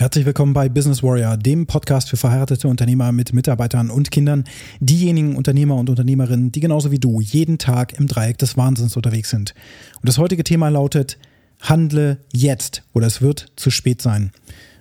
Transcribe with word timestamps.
Herzlich 0.00 0.24
willkommen 0.24 0.54
bei 0.54 0.70
Business 0.70 1.02
Warrior, 1.02 1.36
dem 1.36 1.66
Podcast 1.66 2.08
für 2.08 2.16
verheiratete 2.16 2.68
Unternehmer 2.68 3.12
mit 3.12 3.34
Mitarbeitern 3.34 3.90
und 3.90 4.10
Kindern, 4.10 4.44
diejenigen 4.80 5.36
Unternehmer 5.36 5.76
und 5.76 5.90
Unternehmerinnen, 5.90 6.50
die 6.52 6.60
genauso 6.60 6.90
wie 6.90 6.98
du 6.98 7.20
jeden 7.20 7.58
Tag 7.58 7.98
im 7.98 8.06
Dreieck 8.06 8.38
des 8.38 8.56
Wahnsinns 8.56 8.96
unterwegs 8.96 9.28
sind. 9.28 9.52
Und 9.96 10.08
das 10.08 10.16
heutige 10.16 10.42
Thema 10.42 10.70
lautet, 10.70 11.18
handle 11.60 12.16
jetzt 12.32 12.82
oder 12.94 13.08
es 13.08 13.20
wird 13.20 13.52
zu 13.56 13.68
spät 13.68 14.00
sein. 14.00 14.30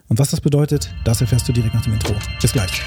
Und 0.08 0.20
was 0.20 0.32
das 0.32 0.40
bedeutet, 0.40 0.90
das 1.04 1.20
erfährst 1.20 1.50
du 1.50 1.52
direkt 1.52 1.74
nach 1.74 1.84
dem 1.84 1.96
Intro. 1.96 2.16
Bis 2.40 2.54
gleich. 2.54 2.82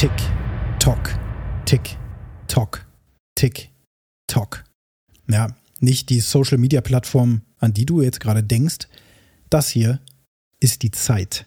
Tick, 0.00 0.12
Tock, 0.78 1.10
Tick, 1.66 1.98
Tock, 2.48 2.86
Tick, 3.34 3.68
Tock. 4.28 4.64
Ja, 5.28 5.54
nicht 5.78 6.08
die 6.08 6.20
Social 6.20 6.56
Media 6.56 6.80
Plattform, 6.80 7.42
an 7.58 7.74
die 7.74 7.84
du 7.84 8.00
jetzt 8.00 8.18
gerade 8.18 8.42
denkst. 8.42 8.88
Das 9.50 9.68
hier 9.68 10.00
ist 10.58 10.84
die 10.84 10.90
Zeit. 10.90 11.44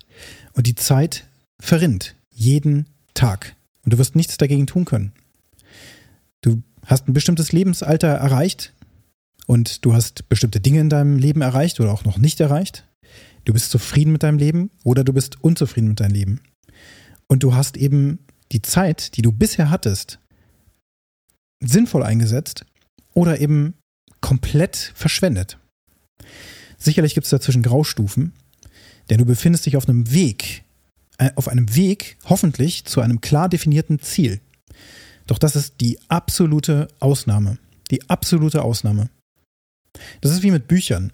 Und 0.53 0.67
die 0.67 0.75
Zeit 0.75 1.27
verrinnt 1.59 2.13
jeden 2.29 2.85
Tag. 3.15 3.55
Und 3.85 3.93
du 3.93 3.97
wirst 3.97 4.15
nichts 4.15 4.37
dagegen 4.37 4.67
tun 4.67 4.85
können. 4.85 5.13
Du 6.41 6.61
hast 6.85 7.07
ein 7.07 7.13
bestimmtes 7.13 7.53
Lebensalter 7.53 8.09
erreicht 8.09 8.71
und 9.47 9.83
du 9.83 9.95
hast 9.95 10.29
bestimmte 10.29 10.59
Dinge 10.59 10.79
in 10.79 10.89
deinem 10.89 11.17
Leben 11.17 11.41
erreicht 11.41 11.79
oder 11.79 11.91
auch 11.91 12.05
noch 12.05 12.19
nicht 12.19 12.39
erreicht. 12.39 12.87
Du 13.45 13.53
bist 13.53 13.71
zufrieden 13.71 14.11
mit 14.11 14.21
deinem 14.21 14.37
Leben 14.37 14.69
oder 14.83 15.03
du 15.03 15.11
bist 15.11 15.43
unzufrieden 15.43 15.87
mit 15.87 16.01
deinem 16.01 16.13
Leben. 16.13 16.41
Und 17.25 17.41
du 17.41 17.55
hast 17.55 17.77
eben 17.77 18.19
die 18.53 18.61
Zeit, 18.61 19.17
die 19.17 19.21
du 19.21 19.31
bisher 19.31 19.69
hattest, 19.69 20.19
sinnvoll 21.59 22.03
eingesetzt 22.03 22.65
oder 23.13 23.39
eben 23.39 23.75
komplett 24.21 24.93
verschwendet. 24.95 25.57
Sicherlich 26.77 27.13
gibt 27.13 27.25
es 27.25 27.31
dazwischen 27.31 27.63
Graustufen, 27.63 28.33
denn 29.09 29.17
du 29.17 29.25
befindest 29.25 29.65
dich 29.65 29.77
auf 29.77 29.87
einem 29.87 30.11
Weg, 30.11 30.63
äh, 31.17 31.31
auf 31.35 31.47
einem 31.47 31.75
Weg 31.75 32.17
hoffentlich 32.25 32.85
zu 32.85 33.01
einem 33.01 33.21
klar 33.21 33.49
definierten 33.49 33.99
Ziel. 33.99 34.39
Doch 35.27 35.37
das 35.37 35.55
ist 35.55 35.75
die 35.81 35.99
absolute 36.09 36.87
Ausnahme. 36.99 37.57
Die 37.91 38.09
absolute 38.09 38.61
Ausnahme. 38.61 39.09
Das 40.21 40.31
ist 40.31 40.43
wie 40.43 40.51
mit 40.51 40.67
Büchern. 40.67 41.11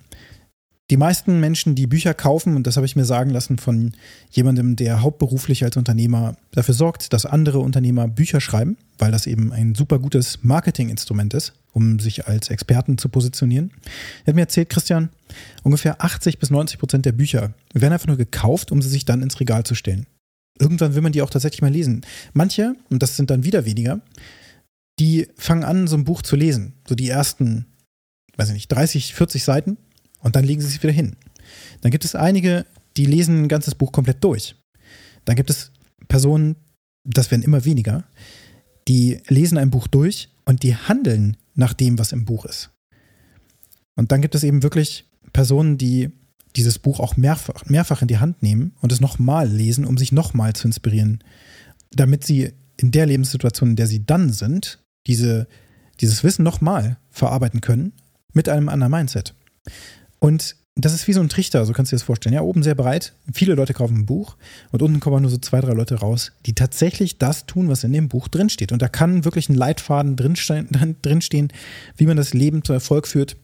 Die 0.89 0.97
meisten 0.97 1.39
Menschen, 1.39 1.75
die 1.75 1.85
Bücher 1.85 2.15
kaufen, 2.15 2.55
und 2.55 2.65
das 2.65 2.75
habe 2.75 2.85
ich 2.85 2.95
mir 2.95 3.05
sagen 3.05 3.29
lassen 3.29 3.59
von 3.59 3.93
jemandem, 4.31 4.75
der 4.75 5.03
hauptberuflich 5.03 5.63
als 5.63 5.77
Unternehmer 5.77 6.35
dafür 6.51 6.73
sorgt, 6.73 7.13
dass 7.13 7.27
andere 7.27 7.59
Unternehmer 7.59 8.07
Bücher 8.07 8.41
schreiben, 8.41 8.75
weil 8.97 9.11
das 9.11 9.27
eben 9.27 9.53
ein 9.53 9.75
super 9.75 9.99
gutes 9.99 10.39
Marketinginstrument 10.41 11.35
ist, 11.35 11.53
um 11.73 11.99
sich 11.99 12.27
als 12.27 12.49
Experten 12.49 12.97
zu 12.97 13.07
positionieren. 13.07 13.71
Er 14.25 14.31
hat 14.31 14.35
mir 14.35 14.41
erzählt, 14.41 14.71
Christian, 14.71 15.09
ungefähr 15.61 16.03
80 16.03 16.39
bis 16.39 16.49
90 16.49 16.79
Prozent 16.79 17.05
der 17.05 17.11
Bücher 17.11 17.53
werden 17.73 17.93
einfach 17.93 18.07
nur 18.07 18.17
gekauft, 18.17 18.71
um 18.71 18.81
sie 18.81 18.89
sich 18.89 19.05
dann 19.05 19.21
ins 19.21 19.39
Regal 19.39 19.65
zu 19.65 19.75
stellen. 19.75 20.07
Irgendwann 20.57 20.95
will 20.95 21.03
man 21.03 21.11
die 21.11 21.21
auch 21.21 21.29
tatsächlich 21.29 21.61
mal 21.61 21.71
lesen. 21.71 22.01
Manche, 22.33 22.75
und 22.89 23.03
das 23.03 23.15
sind 23.15 23.29
dann 23.29 23.43
wieder 23.43 23.63
weniger, 23.65 24.01
die 24.99 25.27
fangen 25.37 25.63
an, 25.63 25.87
so 25.87 25.95
ein 25.95 26.03
Buch 26.03 26.23
zu 26.23 26.35
lesen. 26.35 26.73
So 26.87 26.95
die 26.95 27.09
ersten, 27.09 27.67
weiß 28.37 28.49
ich 28.49 28.55
nicht, 28.55 28.67
30, 28.69 29.13
40 29.13 29.43
Seiten 29.43 29.77
und 30.19 30.35
dann 30.35 30.43
legen 30.43 30.61
sie 30.61 30.67
sich 30.67 30.81
wieder 30.83 30.93
hin. 30.93 31.15
Dann 31.81 31.91
gibt 31.91 32.05
es 32.05 32.15
einige, 32.15 32.65
die 32.97 33.05
lesen 33.05 33.43
ein 33.43 33.47
ganzes 33.47 33.75
Buch 33.75 33.91
komplett 33.91 34.23
durch. 34.23 34.55
Dann 35.25 35.35
gibt 35.35 35.49
es 35.49 35.71
Personen, 36.07 36.55
das 37.03 37.31
werden 37.31 37.43
immer 37.43 37.65
weniger, 37.65 38.05
die 38.87 39.21
lesen 39.27 39.57
ein 39.57 39.69
Buch 39.69 39.87
durch 39.87 40.29
und 40.45 40.63
die 40.63 40.75
handeln 40.75 41.37
nach 41.55 41.73
dem, 41.73 41.99
was 41.99 42.11
im 42.11 42.25
Buch 42.25 42.45
ist. 42.45 42.71
Und 43.95 44.11
dann 44.11 44.21
gibt 44.21 44.35
es 44.35 44.43
eben 44.43 44.63
wirklich 44.63 45.05
Personen, 45.33 45.77
die 45.77 46.09
dieses 46.55 46.79
Buch 46.79 46.99
auch 46.99 47.15
mehrfach, 47.17 47.65
mehrfach 47.65 48.01
in 48.01 48.07
die 48.07 48.17
Hand 48.17 48.41
nehmen 48.41 48.73
und 48.81 48.91
es 48.91 49.01
nochmal 49.01 49.47
lesen, 49.47 49.85
um 49.85 49.97
sich 49.97 50.11
nochmal 50.11 50.53
zu 50.53 50.67
inspirieren, 50.67 51.23
damit 51.91 52.25
sie 52.25 52.53
in 52.77 52.91
der 52.91 53.05
Lebenssituation, 53.05 53.71
in 53.71 53.75
der 53.75 53.87
sie 53.87 54.05
dann 54.05 54.31
sind, 54.31 54.79
diese, 55.05 55.47
dieses 55.99 56.23
Wissen 56.23 56.43
nochmal 56.43 56.97
verarbeiten 57.09 57.61
können 57.61 57.93
mit 58.33 58.49
einem 58.49 58.69
anderen 58.69 58.91
Mindset. 58.91 59.35
Und 60.19 60.55
das 60.75 60.93
ist 60.93 61.07
wie 61.07 61.13
so 61.13 61.19
ein 61.19 61.29
Trichter, 61.29 61.65
so 61.65 61.73
kannst 61.73 61.91
du 61.91 61.95
dir 61.95 61.99
das 61.99 62.05
vorstellen. 62.05 62.33
Ja, 62.33 62.41
oben 62.41 62.63
sehr 62.63 62.75
breit, 62.75 63.13
viele 63.33 63.55
Leute 63.55 63.73
kaufen 63.73 63.97
ein 63.97 64.05
Buch 64.05 64.37
und 64.71 64.81
unten 64.81 64.99
kommen 64.99 65.21
nur 65.21 65.31
so 65.31 65.37
zwei, 65.37 65.59
drei 65.59 65.73
Leute 65.73 65.95
raus, 65.95 66.31
die 66.45 66.53
tatsächlich 66.53 67.17
das 67.17 67.45
tun, 67.45 67.67
was 67.69 67.83
in 67.83 67.91
dem 67.91 68.07
Buch 68.07 68.27
drinsteht. 68.27 68.71
Und 68.71 68.81
da 68.81 68.87
kann 68.87 69.25
wirklich 69.25 69.49
ein 69.49 69.55
Leitfaden 69.55 70.15
drinstehen, 70.15 70.69
drinstehen 71.01 71.51
wie 71.97 72.05
man 72.05 72.17
das 72.17 72.33
Leben 72.33 72.63
zu 72.63 72.71
Erfolg 72.71 73.07
führt. 73.07 73.35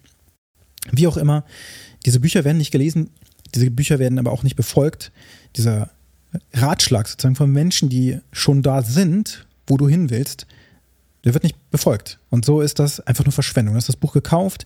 Wie 0.91 1.07
auch 1.07 1.17
immer. 1.17 1.43
Diese 2.05 2.19
Bücher 2.19 2.45
werden 2.45 2.59
nicht 2.59 2.71
gelesen, 2.71 3.09
diese 3.53 3.69
Bücher 3.71 3.99
werden 3.99 4.19
aber 4.19 4.31
auch 4.31 4.43
nicht 4.43 4.55
befolgt. 4.55 5.11
Dieser 5.55 5.89
Ratschlag 6.53 7.07
sozusagen 7.07 7.35
von 7.35 7.51
Menschen, 7.51 7.89
die 7.89 8.19
schon 8.31 8.61
da 8.61 8.81
sind, 8.81 9.45
wo 9.67 9.77
du 9.77 9.89
hin 9.89 10.09
willst, 10.09 10.45
der 11.23 11.33
wird 11.33 11.43
nicht 11.43 11.71
befolgt. 11.71 12.19
Und 12.29 12.45
so 12.45 12.61
ist 12.61 12.79
das 12.79 12.99
einfach 12.99 13.25
nur 13.25 13.31
Verschwendung. 13.31 13.73
Du 13.73 13.77
hast 13.77 13.89
das 13.89 13.95
Buch 13.95 14.13
gekauft, 14.13 14.65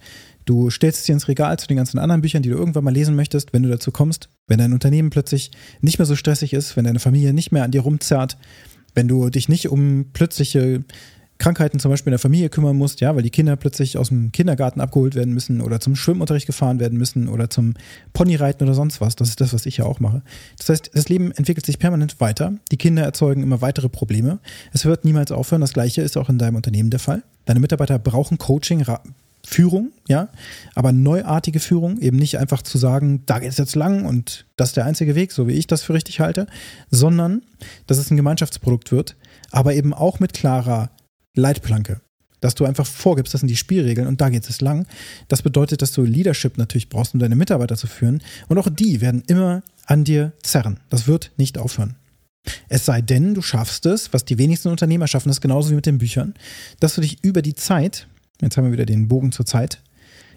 du 0.50 0.70
stellst 0.72 1.08
dir 1.08 1.14
ins 1.14 1.28
Regal 1.28 1.60
zu 1.60 1.68
den 1.68 1.78
ganzen 1.78 2.00
anderen 2.00 2.22
Büchern, 2.22 2.42
die 2.42 2.50
du 2.50 2.56
irgendwann 2.56 2.84
mal 2.84 2.94
lesen 2.94 3.16
möchtest, 3.16 3.54
wenn 3.54 3.64
du 3.64 3.70
dazu 3.70 3.92
kommst, 3.92 4.30
wenn 4.48 4.58
dein 4.58 4.74
Unternehmen 4.74 5.12
plötzlich 5.12 5.52
nicht 5.82 6.00
mehr 6.00 6.08
so 6.08 6.16
stressig 6.16 6.54
ist, 6.54 6.76
wenn 6.76 6.86
deine 6.86 7.00
Familie 7.00 7.34
nicht 7.34 7.52
mehr 7.52 7.64
an 7.64 7.72
dir 7.72 7.82
rumzerrt, 7.82 8.38
wenn 8.96 9.08
du 9.08 9.30
dich 9.30 9.48
nicht 9.48 9.70
um 9.70 10.08
plötzliche 10.12 10.84
Krankheiten 11.38 11.80
zum 11.80 11.92
Beispiel 11.92 12.10
in 12.10 12.14
der 12.16 12.20
Familie 12.20 12.50
kümmern 12.50 12.76
musst, 12.76 13.00
ja, 13.00 13.16
weil 13.16 13.22
die 13.22 13.30
Kinder 13.30 13.56
plötzlich 13.56 13.98
aus 13.98 14.10
dem 14.10 14.32
Kindergarten 14.32 14.82
abgeholt 14.82 15.16
werden 15.16 15.34
müssen 15.34 15.62
oder 15.62 15.80
zum 15.80 15.96
Schwimmunterricht 15.96 16.48
gefahren 16.48 16.80
werden 16.80 16.98
müssen 16.98 17.30
oder 17.30 17.50
zum 17.50 17.76
Ponyreiten 18.12 18.68
oder 18.68 18.76
sonst 18.76 19.00
was. 19.00 19.16
Das 19.16 19.30
ist 19.30 19.40
das, 19.40 19.54
was 19.54 19.66
ich 19.66 19.78
ja 19.78 19.86
auch 19.86 20.00
mache. 20.02 20.22
Das 20.58 20.68
heißt, 20.68 20.92
das 20.94 21.08
Leben 21.08 21.32
entwickelt 21.32 21.66
sich 21.66 21.80
permanent 21.80 22.20
weiter. 22.20 22.56
Die 22.72 22.78
Kinder 22.78 23.04
erzeugen 23.04 23.44
immer 23.44 23.62
weitere 23.62 23.88
Probleme. 23.88 24.40
Es 24.74 24.84
wird 24.84 25.06
niemals 25.06 25.32
aufhören. 25.32 25.62
Das 25.62 25.74
Gleiche 25.74 26.02
ist 26.02 26.18
auch 26.18 26.28
in 26.28 26.40
deinem 26.40 26.56
Unternehmen 26.56 26.90
der 26.90 27.00
Fall. 27.00 27.24
Deine 27.46 27.62
Mitarbeiter 27.62 28.00
brauchen 28.00 28.38
Coaching, 28.38 28.84
Führung, 29.50 29.92
ja, 30.08 30.30
aber 30.76 30.92
neuartige 30.92 31.60
Führung, 31.60 32.00
eben 32.02 32.18
nicht 32.18 32.38
einfach 32.38 32.62
zu 32.62 32.78
sagen, 32.78 33.24
da 33.26 33.40
geht 33.40 33.50
es 33.50 33.58
jetzt 33.58 33.76
lang 33.76 34.06
und 34.06 34.46
das 34.58 34.70
ist 34.70 34.78
der 34.78 34.86
einzige 34.86 35.16
Weg, 35.16 35.32
so 35.32 35.48
wie 35.48 35.54
ich 35.54 35.66
das 35.66 35.82
für 35.82 35.96
richtig 35.96 36.20
halte, 36.20 36.46
sondern 36.92 37.42
dass 37.88 37.98
es 37.98 38.12
ein 38.12 38.16
Gemeinschaftsprodukt 38.16 38.92
wird, 38.92 39.16
aber 39.50 39.74
eben 39.74 39.92
auch 39.92 40.20
mit 40.20 40.34
klarer 40.34 40.92
Leitplanke. 41.36 42.00
Dass 42.42 42.54
du 42.54 42.64
einfach 42.64 42.86
vorgibst, 42.86 43.34
das 43.34 43.42
sind 43.42 43.50
die 43.50 43.58
Spielregeln 43.58 44.08
und 44.08 44.22
da 44.22 44.30
geht 44.30 44.48
es 44.48 44.62
lang. 44.62 44.86
Das 45.28 45.42
bedeutet, 45.42 45.82
dass 45.82 45.94
du 45.94 46.04
Leadership 46.04 46.60
natürlich 46.60 46.88
brauchst, 46.88 47.16
um 47.16 47.20
deine 47.20 47.36
Mitarbeiter 47.36 47.76
zu 47.76 47.88
führen. 47.88 48.22
Und 48.48 48.60
auch 48.60 48.70
die 48.70 49.02
werden 49.02 49.24
immer 49.28 49.64
an 49.88 50.04
dir 50.04 50.32
zerren. 50.44 50.80
Das 50.90 51.08
wird 51.08 51.32
nicht 51.38 51.58
aufhören. 51.58 51.96
Es 52.70 52.86
sei 52.86 53.02
denn, 53.02 53.34
du 53.34 53.42
schaffst 53.42 53.88
es, 53.88 54.14
was 54.14 54.26
die 54.26 54.38
wenigsten 54.38 54.70
Unternehmer 54.70 55.08
schaffen, 55.08 55.30
das 55.30 55.42
genauso 55.42 55.72
wie 55.72 55.76
mit 55.76 55.86
den 55.86 55.98
Büchern, 55.98 56.36
dass 56.80 56.96
du 56.96 57.02
dich 57.02 57.24
über 57.24 57.42
die 57.42 57.56
Zeit, 57.56 58.08
jetzt 58.42 58.58
haben 58.58 58.66
wir 58.66 58.74
wieder 58.74 58.86
den 58.86 59.08
Bogen 59.08 59.32
zur 59.32 59.46
Zeit, 59.46 59.82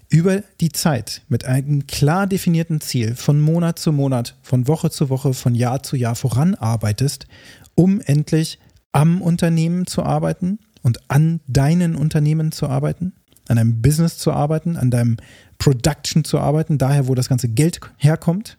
über 0.09 0.43
die 0.61 0.73
Zeit 0.73 1.23
mit 1.29 1.45
einem 1.45 1.87
klar 1.87 2.27
definierten 2.27 2.81
Ziel 2.81 3.15
von 3.15 3.41
Monat 3.41 3.79
zu 3.79 3.93
Monat, 3.93 4.37
von 4.43 4.69
Woche 4.69 4.91
zu 4.91 5.09
Woche, 5.09 5.33
von 5.33 5.55
Jahr 5.55 5.83
zu 5.83 5.97
Jahr 5.97 6.15
voranarbeitest, 6.15 7.27
um 7.75 8.01
endlich 8.01 8.59
am 8.93 9.23
Unternehmen 9.23 9.87
zu 9.87 10.03
arbeiten, 10.03 10.59
und 10.83 10.99
an 11.09 11.41
deinen 11.47 11.95
Unternehmen 11.95 12.53
zu 12.53 12.69
arbeiten, 12.69 13.15
an 13.49 13.57
deinem 13.57 13.81
Business 13.81 14.19
zu 14.19 14.33
arbeiten, 14.33 14.77
an 14.77 14.91
deinem 14.91 15.17
Production 15.59 16.25
zu 16.25 16.39
arbeiten, 16.39 16.79
daher, 16.79 17.09
wo 17.09 17.15
das 17.15 17.29
ganze 17.29 17.49
Geld 17.49 17.81
herkommt, 17.97 18.59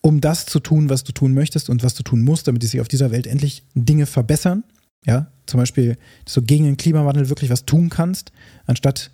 um 0.00 0.20
das 0.20 0.46
zu 0.46 0.60
tun, 0.60 0.90
was 0.90 1.04
du 1.04 1.12
tun 1.12 1.32
möchtest 1.32 1.70
und 1.70 1.82
was 1.82 1.94
du 1.94 2.02
tun 2.02 2.22
musst, 2.22 2.48
damit 2.48 2.62
sich 2.62 2.80
auf 2.80 2.88
dieser 2.88 3.10
Welt 3.10 3.26
endlich 3.26 3.64
Dinge 3.74 4.06
verbessern. 4.06 4.64
Ja, 5.04 5.31
zum 5.46 5.58
Beispiel, 5.58 5.96
dass 6.24 6.34
du 6.34 6.42
gegen 6.42 6.64
den 6.64 6.76
Klimawandel 6.76 7.28
wirklich 7.28 7.50
was 7.50 7.64
tun 7.64 7.88
kannst, 7.88 8.32
anstatt 8.66 9.10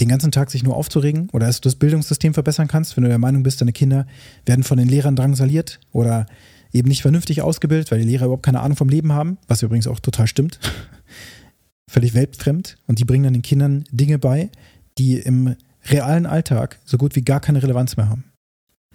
den 0.00 0.08
ganzen 0.08 0.32
Tag 0.32 0.50
sich 0.50 0.64
nur 0.64 0.76
aufzuregen 0.76 1.28
oder 1.30 1.46
dass 1.46 1.60
du 1.60 1.68
das 1.68 1.76
Bildungssystem 1.76 2.34
verbessern 2.34 2.68
kannst, 2.68 2.96
wenn 2.96 3.04
du 3.04 3.08
der 3.08 3.18
Meinung 3.18 3.42
bist, 3.42 3.60
deine 3.60 3.72
Kinder 3.72 4.06
werden 4.44 4.64
von 4.64 4.78
den 4.78 4.88
Lehrern 4.88 5.14
drangsaliert 5.14 5.78
oder 5.92 6.26
eben 6.72 6.88
nicht 6.88 7.02
vernünftig 7.02 7.42
ausgebildet, 7.42 7.92
weil 7.92 8.00
die 8.00 8.06
Lehrer 8.06 8.24
überhaupt 8.24 8.44
keine 8.44 8.60
Ahnung 8.60 8.76
vom 8.76 8.88
Leben 8.88 9.12
haben, 9.12 9.38
was 9.46 9.62
übrigens 9.62 9.86
auch 9.86 10.00
total 10.00 10.26
stimmt 10.26 10.58
völlig 11.88 12.14
weltfremd 12.14 12.76
und 12.86 12.98
die 12.98 13.04
bringen 13.04 13.24
dann 13.24 13.34
den 13.34 13.42
Kindern 13.42 13.84
Dinge 13.92 14.18
bei, 14.18 14.50
die 14.98 15.18
im 15.18 15.54
realen 15.84 16.26
Alltag 16.26 16.80
so 16.84 16.98
gut 16.98 17.14
wie 17.14 17.22
gar 17.22 17.40
keine 17.40 17.62
Relevanz 17.62 17.96
mehr 17.96 18.08
haben. 18.08 18.24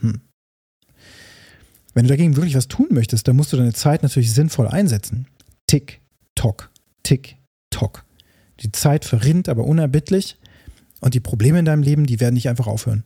Hm. 0.02 0.22
Wenn 1.94 2.06
du 2.06 2.10
dagegen 2.10 2.36
wirklich 2.36 2.56
was 2.56 2.68
tun 2.68 2.88
möchtest, 2.92 3.28
dann 3.28 3.36
musst 3.36 3.54
du 3.54 3.58
deine 3.58 3.74
Zeit 3.74 4.04
natürlich 4.04 4.34
sinnvoll 4.34 4.68
einsetzen. 4.68 5.28
Tick, 5.68 5.99
tock, 6.40 6.72
tick, 7.04 7.36
tock. 7.70 8.06
Die 8.62 8.72
Zeit 8.72 9.04
verrinnt 9.04 9.50
aber 9.50 9.66
unerbittlich 9.66 10.38
und 11.02 11.14
die 11.14 11.20
Probleme 11.20 11.60
in 11.60 11.66
deinem 11.66 11.84
Leben, 11.84 12.06
die 12.06 12.22
werden 12.22 12.36
nicht 12.36 12.48
einfach 12.48 12.68
aufhören. 12.68 13.04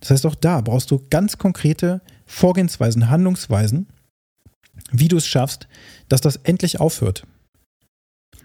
Das 0.00 0.10
heißt, 0.10 0.26
auch 0.26 0.34
da 0.34 0.60
brauchst 0.60 0.90
du 0.90 1.02
ganz 1.08 1.38
konkrete 1.38 2.02
Vorgehensweisen, 2.26 3.08
Handlungsweisen, 3.08 3.86
wie 4.92 5.08
du 5.08 5.16
es 5.16 5.26
schaffst, 5.26 5.68
dass 6.10 6.20
das 6.20 6.36
endlich 6.36 6.78
aufhört. 6.78 7.26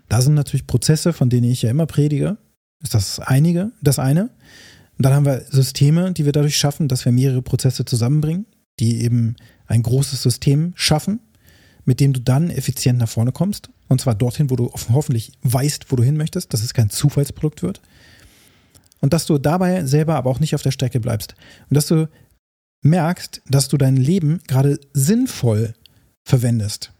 Da 0.08 0.22
sind 0.22 0.36
natürlich 0.36 0.66
Prozesse, 0.66 1.12
von 1.12 1.30
denen 1.30 1.52
ich 1.52 1.64
ja 1.64 1.70
immer 1.70 1.86
predige. 1.86 2.38
Ist 2.82 2.94
das 2.94 3.20
einige, 3.20 3.74
das 3.82 4.00
eine. 4.00 4.30
Und 4.98 5.06
dann 5.06 5.14
haben 5.14 5.26
wir 5.26 5.42
Systeme, 5.50 6.14
die 6.14 6.24
wir 6.24 6.32
dadurch 6.32 6.56
schaffen, 6.56 6.88
dass 6.88 7.04
wir 7.04 7.12
mehrere 7.12 7.42
Prozesse 7.42 7.84
zusammenbringen, 7.84 8.46
die 8.80 9.04
eben 9.04 9.36
ein 9.68 9.84
großes 9.84 10.24
System 10.24 10.72
schaffen, 10.76 11.20
mit 11.84 12.00
dem 12.00 12.14
du 12.14 12.22
dann 12.22 12.50
effizient 12.50 12.98
nach 12.98 13.10
vorne 13.10 13.34
kommst. 13.34 13.70
Und 13.92 14.00
zwar 14.00 14.16
dorthin, 14.16 14.50
wo 14.50 14.56
du 14.56 14.72
hoffentlich 14.94 15.34
weißt, 15.44 15.92
wo 15.92 15.98
du 15.98 16.04
hin 16.04 16.16
möchtest, 16.16 16.54
dass 16.54 16.64
es 16.64 16.74
kein 16.74 16.90
Zufallsprodukt 16.90 17.62
wird. 17.62 17.82
Und 19.02 19.12
dass 19.12 19.26
du 19.26 19.38
dabei 19.38 19.84
selber 19.84 20.16
aber 20.16 20.30
auch 20.30 20.40
nicht 20.40 20.56
auf 20.56 20.62
der 20.62 20.72
Strecke 20.72 21.02
bleibst. 21.02 21.36
Und 21.70 21.76
dass 21.76 21.88
du 21.88 22.08
merkst, 22.84 23.42
dass 23.50 23.68
du 23.68 23.76
dein 23.76 23.98
Leben 23.98 24.40
gerade 24.48 24.80
sinnvoll 24.94 25.74
verwendest. 26.24 26.94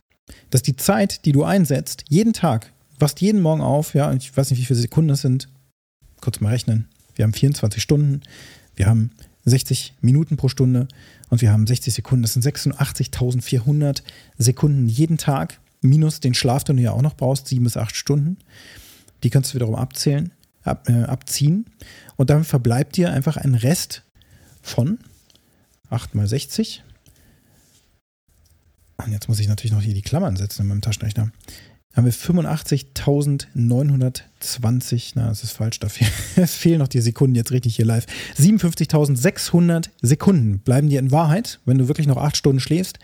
Dass 0.50 0.64
die 0.64 0.76
Zeit, 0.76 1.24
die 1.24 1.32
du 1.32 1.46
einsetzt, 1.46 2.04
jeden 2.10 2.34
Tag, 2.34 2.74
wachst 3.00 3.22
jeden 3.22 3.42
Morgen 3.42 3.62
auf, 3.62 3.94
ja, 3.94 4.12
ich 4.12 4.36
weiß 4.36 4.50
nicht, 4.50 4.60
wie 4.60 4.66
viele 4.66 4.82
Sekunden 4.82 5.12
es 5.12 5.22
sind, 5.22 5.48
kurz 6.20 6.42
mal 6.42 6.50
rechnen. 6.50 6.90
Wir 7.16 7.24
haben 7.24 7.32
24 7.32 7.82
Stunden, 7.82 8.20
wir 8.76 8.88
haben 8.88 9.12
60 9.46 9.94
Minuten 10.02 10.36
pro 10.36 10.50
Stunde 10.50 10.90
und 11.30 11.40
wir 11.40 11.54
haben 11.54 11.66
60 11.66 11.94
Sekunden. 11.94 12.24
Das 12.24 12.34
sind 12.34 12.46
86.400 12.46 14.02
Sekunden 14.38 14.90
jeden 14.90 15.18
Tag, 15.18 15.62
minus 15.82 16.20
den 16.20 16.34
Schlaf, 16.34 16.64
den 16.64 16.78
du 16.78 16.84
ja 16.84 16.92
auch 16.92 17.02
noch 17.02 17.16
brauchst, 17.16 17.48
sieben 17.48 17.64
bis 17.64 17.78
acht 17.78 17.96
Stunden. 17.96 18.38
Die 19.24 19.30
kannst 19.30 19.52
du 19.52 19.56
wiederum 19.56 19.76
abzählen, 19.76 20.32
ab, 20.64 20.90
äh, 20.90 21.04
abziehen. 21.04 21.66
Und 22.16 22.30
dann 22.30 22.44
verbleibt 22.44 22.98
dir 22.98 23.12
einfach 23.12 23.38
ein 23.38 23.56
Rest 23.56 24.04
von 24.62 25.00
8 25.90 26.16
mal 26.16 26.28
60. 26.28 26.84
Und 28.98 29.12
jetzt 29.12 29.28
muss 29.28 29.40
ich 29.40 29.48
natürlich 29.48 29.74
noch 29.74 29.82
hier 29.82 29.94
die 29.94 30.02
Klammern 30.02 30.36
setzen 30.36 30.62
in 30.62 30.68
meinem 30.68 30.82
Taschenrechner 30.82 31.32
haben 31.94 32.06
wir 32.06 32.14
85.920, 32.14 35.12
na, 35.16 35.28
das 35.28 35.44
ist 35.44 35.52
falsch, 35.52 35.80
da 35.80 35.90
fehlen 35.90 36.80
noch 36.80 36.88
die 36.88 37.02
Sekunden 37.02 37.36
jetzt 37.36 37.52
richtig 37.52 37.76
hier 37.76 37.86
live. 37.86 38.06
57.600 38.38 39.90
Sekunden 40.02 40.60
bleiben 40.60 40.88
dir 40.90 41.00
in 41.00 41.12
Wahrheit, 41.12 41.60
wenn 41.66 41.78
du 41.78 41.90
wirklich 41.90 42.08
noch 42.08 42.16
acht 42.18 42.38
Stunden 42.38 42.62
schläfst. 42.62 43.00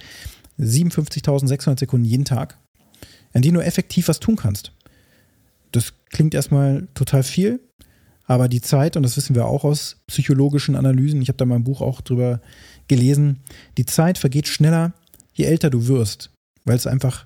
57.600 0.60 1.80
Sekunden 1.80 2.06
jeden 2.06 2.26
Tag, 2.26 2.58
in 3.38 3.44
denen 3.44 3.56
du 3.56 3.64
effektiv 3.64 4.08
was 4.08 4.20
tun 4.20 4.36
kannst. 4.36 4.72
Das 5.72 5.94
klingt 6.10 6.34
erstmal 6.34 6.88
total 6.94 7.24
viel, 7.24 7.60
aber 8.26 8.48
die 8.48 8.62
Zeit, 8.62 8.98
und 8.98 9.04
das 9.04 9.16
wissen 9.16 9.36
wir 9.36 9.46
auch 9.46 9.64
aus 9.64 9.98
psychologischen 10.08 10.76
Analysen, 10.76 11.22
ich 11.22 11.30
habe 11.30 11.38
da 11.38 11.46
mal 11.46 11.56
ein 11.56 11.64
Buch 11.64 11.82
auch 11.82 12.02
drüber 12.02 12.42
gelesen, 12.88 13.40
die 13.78 13.86
Zeit 13.86 14.18
vergeht 14.18 14.48
schneller, 14.48 14.94
je 15.34 15.46
älter 15.46 15.70
du 15.70 15.88
wirst, 15.88 16.32
weil 16.66 16.76
es 16.76 16.88
einfach 16.88 17.26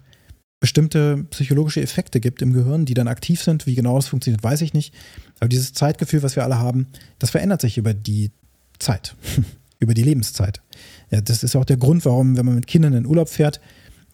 bestimmte 0.59 1.25
psychologische 1.31 1.81
Effekte 1.81 2.19
gibt 2.19 2.41
im 2.41 2.53
Gehirn, 2.53 2.85
die 2.85 2.93
dann 2.93 3.07
aktiv 3.07 3.41
sind. 3.41 3.65
Wie 3.65 3.73
genau 3.73 3.95
das 3.95 4.07
funktioniert, 4.07 4.43
weiß 4.43 4.61
ich 4.61 4.73
nicht. 4.73 4.93
Aber 5.39 5.49
dieses 5.49 5.73
Zeitgefühl, 5.73 6.21
was 6.21 6.35
wir 6.35 6.43
alle 6.43 6.59
haben, 6.59 6.87
das 7.17 7.31
verändert 7.31 7.61
sich 7.61 7.79
über 7.79 7.95
die 7.95 8.29
Zeit, 8.77 9.15
über 9.79 9.95
die 9.95 10.03
Lebenszeit. 10.03 10.61
Ja, 11.09 11.21
das 11.21 11.41
ist 11.41 11.55
auch 11.55 11.65
der 11.65 11.77
Grund, 11.77 12.05
warum, 12.05 12.37
wenn 12.37 12.45
man 12.45 12.55
mit 12.55 12.67
Kindern 12.67 12.93
in 12.93 13.07
Urlaub 13.07 13.29
fährt, 13.29 13.59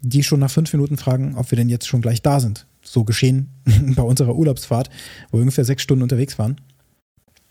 die 0.01 0.23
schon 0.23 0.39
nach 0.39 0.51
fünf 0.51 0.71
Minuten 0.73 0.97
fragen, 0.97 1.35
ob 1.35 1.51
wir 1.51 1.55
denn 1.55 1.69
jetzt 1.69 1.87
schon 1.87 2.01
gleich 2.01 2.21
da 2.21 2.39
sind. 2.39 2.65
So 2.83 3.03
geschehen 3.03 3.49
bei 3.95 4.03
unserer 4.03 4.35
Urlaubsfahrt, 4.35 4.89
wo 5.31 5.37
wir 5.37 5.41
ungefähr 5.41 5.65
sechs 5.65 5.83
Stunden 5.83 6.03
unterwegs 6.03 6.37
waren. 6.37 6.61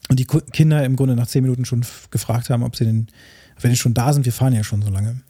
Und 0.08 0.20
die 0.20 0.24
Kinder 0.24 0.84
im 0.84 0.96
Grunde 0.96 1.16
nach 1.16 1.26
zehn 1.26 1.42
Minuten 1.42 1.64
schon 1.64 1.84
gefragt 2.10 2.50
haben, 2.50 2.62
ob 2.62 2.76
sie 2.76 2.84
denn, 2.84 3.08
wenn 3.60 3.70
sie 3.70 3.76
schon 3.76 3.94
da 3.94 4.12
sind, 4.12 4.24
wir 4.24 4.32
fahren 4.32 4.52
ja 4.52 4.62
schon 4.62 4.82
so 4.82 4.90
lange. 4.90 5.20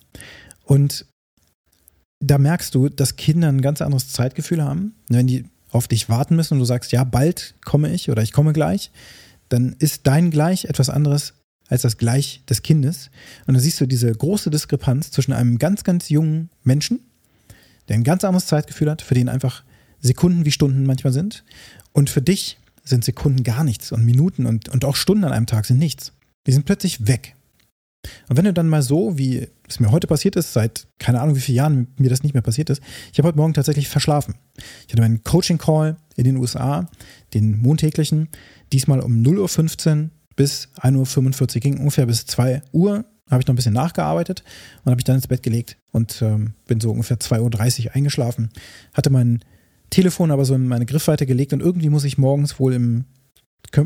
Und 0.64 1.06
da 2.20 2.38
merkst 2.38 2.74
du, 2.74 2.88
dass 2.88 3.16
Kinder 3.16 3.48
ein 3.48 3.62
ganz 3.62 3.80
anderes 3.80 4.08
Zeitgefühl 4.08 4.62
haben. 4.62 4.94
Wenn 5.08 5.26
die 5.26 5.44
auf 5.70 5.88
dich 5.88 6.08
warten 6.08 6.36
müssen 6.36 6.54
und 6.54 6.60
du 6.60 6.64
sagst, 6.64 6.92
ja, 6.92 7.04
bald 7.04 7.54
komme 7.64 7.92
ich 7.92 8.10
oder 8.10 8.22
ich 8.22 8.32
komme 8.32 8.52
gleich, 8.52 8.90
dann 9.48 9.76
ist 9.78 10.06
dein 10.06 10.30
Gleich 10.30 10.64
etwas 10.66 10.90
anderes 10.90 11.34
als 11.68 11.82
das 11.82 11.98
Gleich 11.98 12.42
des 12.48 12.62
Kindes. 12.62 13.10
Und 13.46 13.54
dann 13.54 13.62
siehst 13.62 13.80
du 13.80 13.86
diese 13.86 14.10
große 14.12 14.50
Diskrepanz 14.50 15.10
zwischen 15.10 15.32
einem 15.32 15.58
ganz, 15.58 15.84
ganz 15.84 16.08
jungen 16.08 16.50
Menschen, 16.62 17.00
der 17.88 17.96
ein 17.96 18.04
ganz 18.04 18.24
anderes 18.24 18.46
Zeitgefühl 18.46 18.90
hat, 18.90 19.02
für 19.02 19.14
den 19.14 19.28
einfach 19.28 19.64
Sekunden 20.00 20.44
wie 20.44 20.50
Stunden 20.50 20.84
manchmal 20.84 21.12
sind. 21.12 21.44
Und 21.92 22.10
für 22.10 22.22
dich 22.22 22.58
sind 22.84 23.04
Sekunden 23.04 23.42
gar 23.42 23.64
nichts 23.64 23.92
und 23.92 24.04
Minuten 24.04 24.46
und, 24.46 24.68
und 24.68 24.84
auch 24.84 24.96
Stunden 24.96 25.24
an 25.24 25.32
einem 25.32 25.46
Tag 25.46 25.66
sind 25.66 25.78
nichts. 25.78 26.12
Die 26.46 26.52
sind 26.52 26.64
plötzlich 26.64 27.06
weg. 27.06 27.34
Und 28.28 28.36
wenn 28.36 28.44
du 28.44 28.52
dann 28.52 28.68
mal 28.68 28.82
so, 28.82 29.18
wie 29.18 29.48
es 29.68 29.80
mir 29.80 29.90
heute 29.90 30.06
passiert 30.06 30.36
ist, 30.36 30.52
seit 30.52 30.86
keine 30.98 31.20
Ahnung 31.20 31.34
wie 31.34 31.40
vielen 31.40 31.56
Jahren 31.56 31.88
mir 31.98 32.10
das 32.10 32.22
nicht 32.22 32.34
mehr 32.34 32.42
passiert 32.42 32.70
ist, 32.70 32.80
ich 33.12 33.18
habe 33.18 33.28
heute 33.28 33.38
Morgen 33.38 33.54
tatsächlich 33.54 33.88
verschlafen. 33.88 34.36
Ich 34.86 34.92
hatte 34.92 35.02
meinen 35.02 35.24
Coaching-Call 35.24 35.96
in 36.14 36.24
den 36.24 36.36
USA, 36.36 36.88
den 37.34 37.58
montäglichen, 37.58 38.28
diesmal 38.72 39.00
um 39.00 39.22
0.15 39.22 40.04
Uhr 40.04 40.10
bis 40.36 40.68
1.45 40.80 41.40
Uhr, 41.40 41.60
ging 41.60 41.78
ungefähr 41.78 42.06
bis 42.06 42.26
2 42.26 42.62
Uhr, 42.72 43.04
habe 43.30 43.40
ich 43.40 43.46
noch 43.46 43.54
ein 43.54 43.56
bisschen 43.56 43.74
nachgearbeitet 43.74 44.44
und 44.84 44.90
habe 44.90 45.00
ich 45.00 45.04
dann 45.04 45.16
ins 45.16 45.26
Bett 45.26 45.42
gelegt 45.42 45.76
und 45.92 46.22
ähm, 46.22 46.54
bin 46.66 46.80
so 46.80 46.90
ungefähr 46.90 47.18
2.30 47.18 47.86
Uhr 47.86 47.94
eingeschlafen. 47.94 48.50
Hatte 48.94 49.10
mein 49.10 49.40
Telefon 49.90 50.30
aber 50.30 50.44
so 50.44 50.54
in 50.54 50.68
meine 50.68 50.86
Griffweite 50.86 51.26
gelegt 51.26 51.52
und 51.52 51.60
irgendwie 51.60 51.90
muss 51.90 52.04
ich 52.04 52.18
morgens 52.18 52.58
wohl 52.58 52.74
im 52.74 53.04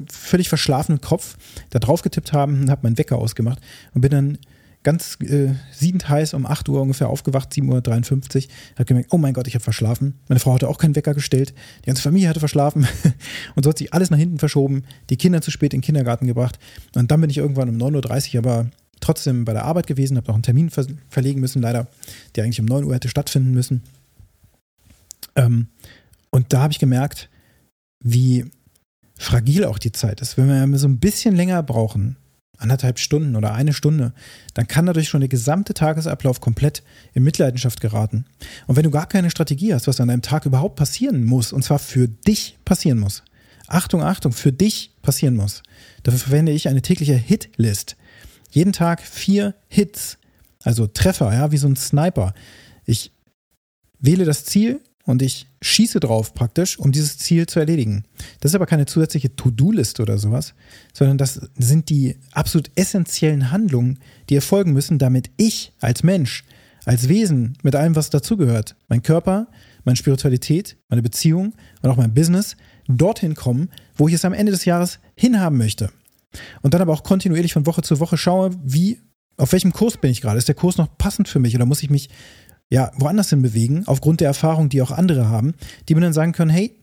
völlig 0.09 0.49
verschlafenen 0.49 1.01
Kopf 1.01 1.37
da 1.71 1.79
drauf 1.79 2.03
getippt 2.03 2.33
haben 2.33 2.61
und 2.63 2.71
habe 2.71 2.83
meinen 2.83 2.99
Wecker 2.99 3.17
ausgemacht 3.17 3.61
und 3.95 4.03
bin 4.03 4.11
dann 4.11 4.39
ganz 4.83 5.19
äh, 5.21 5.55
siedend 5.73 6.09
heiß 6.09 6.35
um 6.35 6.47
8 6.47 6.69
Uhr 6.69 6.81
ungefähr 6.81 7.09
aufgewacht, 7.09 7.53
7.53 7.53 7.69
Uhr, 7.69 8.51
habe 8.77 8.85
gemerkt, 8.87 9.13
oh 9.13 9.19
mein 9.19 9.35
Gott, 9.35 9.47
ich 9.47 9.55
habe 9.55 9.63
verschlafen. 9.63 10.19
Meine 10.29 10.41
Frau 10.41 10.55
hatte 10.55 10.69
auch 10.69 10.79
keinen 10.79 10.97
Wecker 10.97 11.15
gestellt, 11.15 11.55
die 11.83 11.87
ganze 11.87 12.03
Familie 12.03 12.29
hatte 12.29 12.41
verschlafen 12.41 12.87
und 13.55 13.65
so 13.65 13.71
hat 13.71 13.79
sich 13.79 13.93
alles 13.93 14.11
nach 14.11 14.19
hinten 14.19 14.39
verschoben, 14.39 14.85
die 15.11 15.17
Kinder 15.17 15.43
zu 15.43 15.51
spät 15.51 15.75
in 15.75 15.81
den 15.81 15.85
Kindergarten 15.85 16.27
gebracht 16.27 16.59
und 16.95 17.11
dann 17.11 17.21
bin 17.21 17.31
ich 17.31 17.39
irgendwann 17.39 17.69
um 17.69 17.77
9.30 17.77 18.35
Uhr 18.35 18.39
aber 18.39 18.71
trotzdem 19.01 19.45
bei 19.45 19.53
der 19.53 19.65
Arbeit 19.65 19.87
gewesen, 19.87 20.17
habe 20.17 20.29
noch 20.29 20.35
einen 20.35 20.43
Termin 20.43 20.71
ver 20.71 20.87
verlegen 21.09 21.41
müssen, 21.41 21.63
leider, 21.63 21.89
der 22.35 22.45
eigentlich 22.45 22.61
um 22.61 22.67
9 22.67 22.85
Uhr 22.85 22.95
hätte 22.95 23.09
stattfinden 23.09 23.53
müssen. 23.53 23.83
Ähm, 25.37 25.69
und 26.31 26.53
da 26.53 26.63
habe 26.63 26.73
ich 26.73 26.79
gemerkt, 26.79 27.29
wie 28.03 28.45
fragil 29.17 29.65
auch 29.65 29.79
die 29.79 29.93
Zeit 29.93 30.21
ist. 30.21 30.37
Wenn 30.37 30.71
wir 30.71 30.79
so 30.79 30.89
ein 30.89 30.99
bisschen 30.99 31.35
länger 31.35 31.63
brauchen, 31.63 32.17
anderthalb 32.61 32.99
Stunden 32.99 33.37
oder 33.37 33.55
eine 33.55 33.73
Stunde, 33.73 34.13
dann 34.55 34.67
kann 34.67 34.87
dadurch 34.87 35.09
schon 35.09 35.21
der 35.21 35.29
gesamte 35.29 35.75
Tagesablauf 35.75 36.41
komplett 36.41 36.83
in 37.15 37.23
Mitleidenschaft 37.23 37.81
geraten. 37.81 38.27
Und 38.67 38.77
wenn 38.77 38.85
du 38.85 38.91
gar 38.91 39.07
keine 39.07 39.31
Strategie 39.31 39.75
hast, 39.75 39.87
was 39.87 40.01
an 40.01 40.11
einem 40.11 40.23
Tag 40.23 40.47
überhaupt 40.47 40.77
passieren 40.77 41.25
muss, 41.25 41.53
und 41.53 41.65
zwar 41.65 41.79
für 41.79 42.07
dich 42.09 42.59
passieren 42.65 42.99
muss, 42.99 43.23
Achtung, 43.67 44.03
Achtung, 44.03 44.33
für 44.33 44.53
dich 44.53 44.93
passieren 45.01 45.37
muss, 45.37 45.63
dafür 46.03 46.21
verwende 46.21 46.53
ich 46.53 46.69
eine 46.69 46.83
tägliche 46.83 47.15
Hitlist. 47.15 47.97
Jeden 48.51 48.73
Tag 48.73 49.01
vier 49.01 49.55
Hits, 49.69 50.19
also 50.63 50.87
Treffer, 50.87 51.33
ja, 51.33 51.53
wie 51.53 51.57
so 51.57 51.69
ein 51.69 51.77
Sniper. 51.77 52.35
Ich 52.85 53.13
wähle 54.01 54.25
das 54.25 54.45
Ziel, 54.45 54.81
und 55.11 55.23
ich 55.23 55.47
schieße 55.61 56.01
drauf 56.01 56.35
praktisch, 56.35 56.79
um 56.79 56.93
dieses 56.93 57.19
Ziel 57.19 57.47
zu 57.47 57.59
erledigen. 57.59 58.05
Das 58.41 58.53
ist 58.53 58.55
aber 58.55 58.67
keine 58.67 58.87
zusätzliche 58.87 59.35
To-Do-Liste 59.35 60.03
oder 60.03 60.19
sowas, 60.19 60.55
sondern 60.95 61.19
das 61.19 61.41
sind 61.59 61.91
die 61.91 62.17
absolut 62.33 62.71
essentiellen 62.77 63.51
Handlungen, 63.51 63.99
die 64.29 64.37
erfolgen 64.37 64.73
müssen, 64.73 64.99
damit 64.99 65.31
ich 65.37 65.73
als 65.81 66.03
Mensch, 66.03 66.45
als 66.85 67.09
Wesen 67.09 67.59
mit 67.63 67.75
allem, 67.77 67.97
was 67.97 68.11
dazugehört, 68.11 68.77
mein 68.89 69.03
Körper, 69.03 69.49
meine 69.85 69.97
Spiritualität, 69.97 70.77
meine 70.89 71.03
Beziehung 71.03 71.55
und 71.83 71.91
auch 71.91 71.97
mein 71.97 72.15
Business, 72.15 72.57
dorthin 72.87 73.35
kommen, 73.35 73.71
wo 73.97 74.09
ich 74.09 74.15
es 74.15 74.25
am 74.25 74.33
Ende 74.33 74.53
des 74.53 74.65
Jahres 74.65 74.99
hinhaben 75.15 75.59
möchte. 75.59 75.91
Und 76.63 76.75
dann 76.75 76.81
aber 76.81 76.93
auch 76.93 77.03
kontinuierlich 77.03 77.53
von 77.53 77.67
Woche 77.67 77.83
zu 77.83 78.01
Woche 78.01 78.17
schaue, 78.17 78.51
wie, 78.63 79.01
auf 79.37 79.53
welchem 79.53 79.73
Kurs 79.73 79.97
bin 79.97 80.11
ich 80.11 80.21
gerade? 80.21 80.39
Ist 80.39 80.49
der 80.49 80.55
Kurs 80.55 80.77
noch 80.77 80.97
passend 80.99 81.29
für 81.29 81.39
mich 81.39 81.55
oder 81.55 81.67
muss 81.67 81.83
ich 81.83 81.91
mich 81.91 82.09
ja, 82.71 82.93
woanders 82.97 83.31
hin 83.31 83.43
bewegen, 83.43 83.83
aufgrund 83.87 84.21
der 84.21 84.29
Erfahrung, 84.29 84.69
die 84.69 84.81
auch 84.81 84.93
andere 84.93 85.29
haben, 85.29 85.55
die 85.89 85.95
mir 85.95 86.03
dann 86.03 86.13
sagen 86.13 86.33
können, 86.33 86.51
hey, 86.51 86.77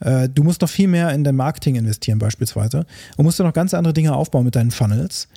äh, 0.00 0.28
du 0.28 0.42
musst 0.42 0.62
noch 0.62 0.68
viel 0.68 0.88
mehr 0.88 1.12
in 1.12 1.24
dein 1.24 1.36
Marketing 1.36 1.76
investieren 1.76 2.18
beispielsweise 2.18 2.86
und 3.16 3.24
musst 3.24 3.38
noch 3.38 3.52
ganz 3.52 3.74
andere 3.74 3.92
Dinge 3.92 4.14
aufbauen 4.14 4.44
mit 4.44 4.56
deinen 4.56 4.70
Funnels 4.70 5.28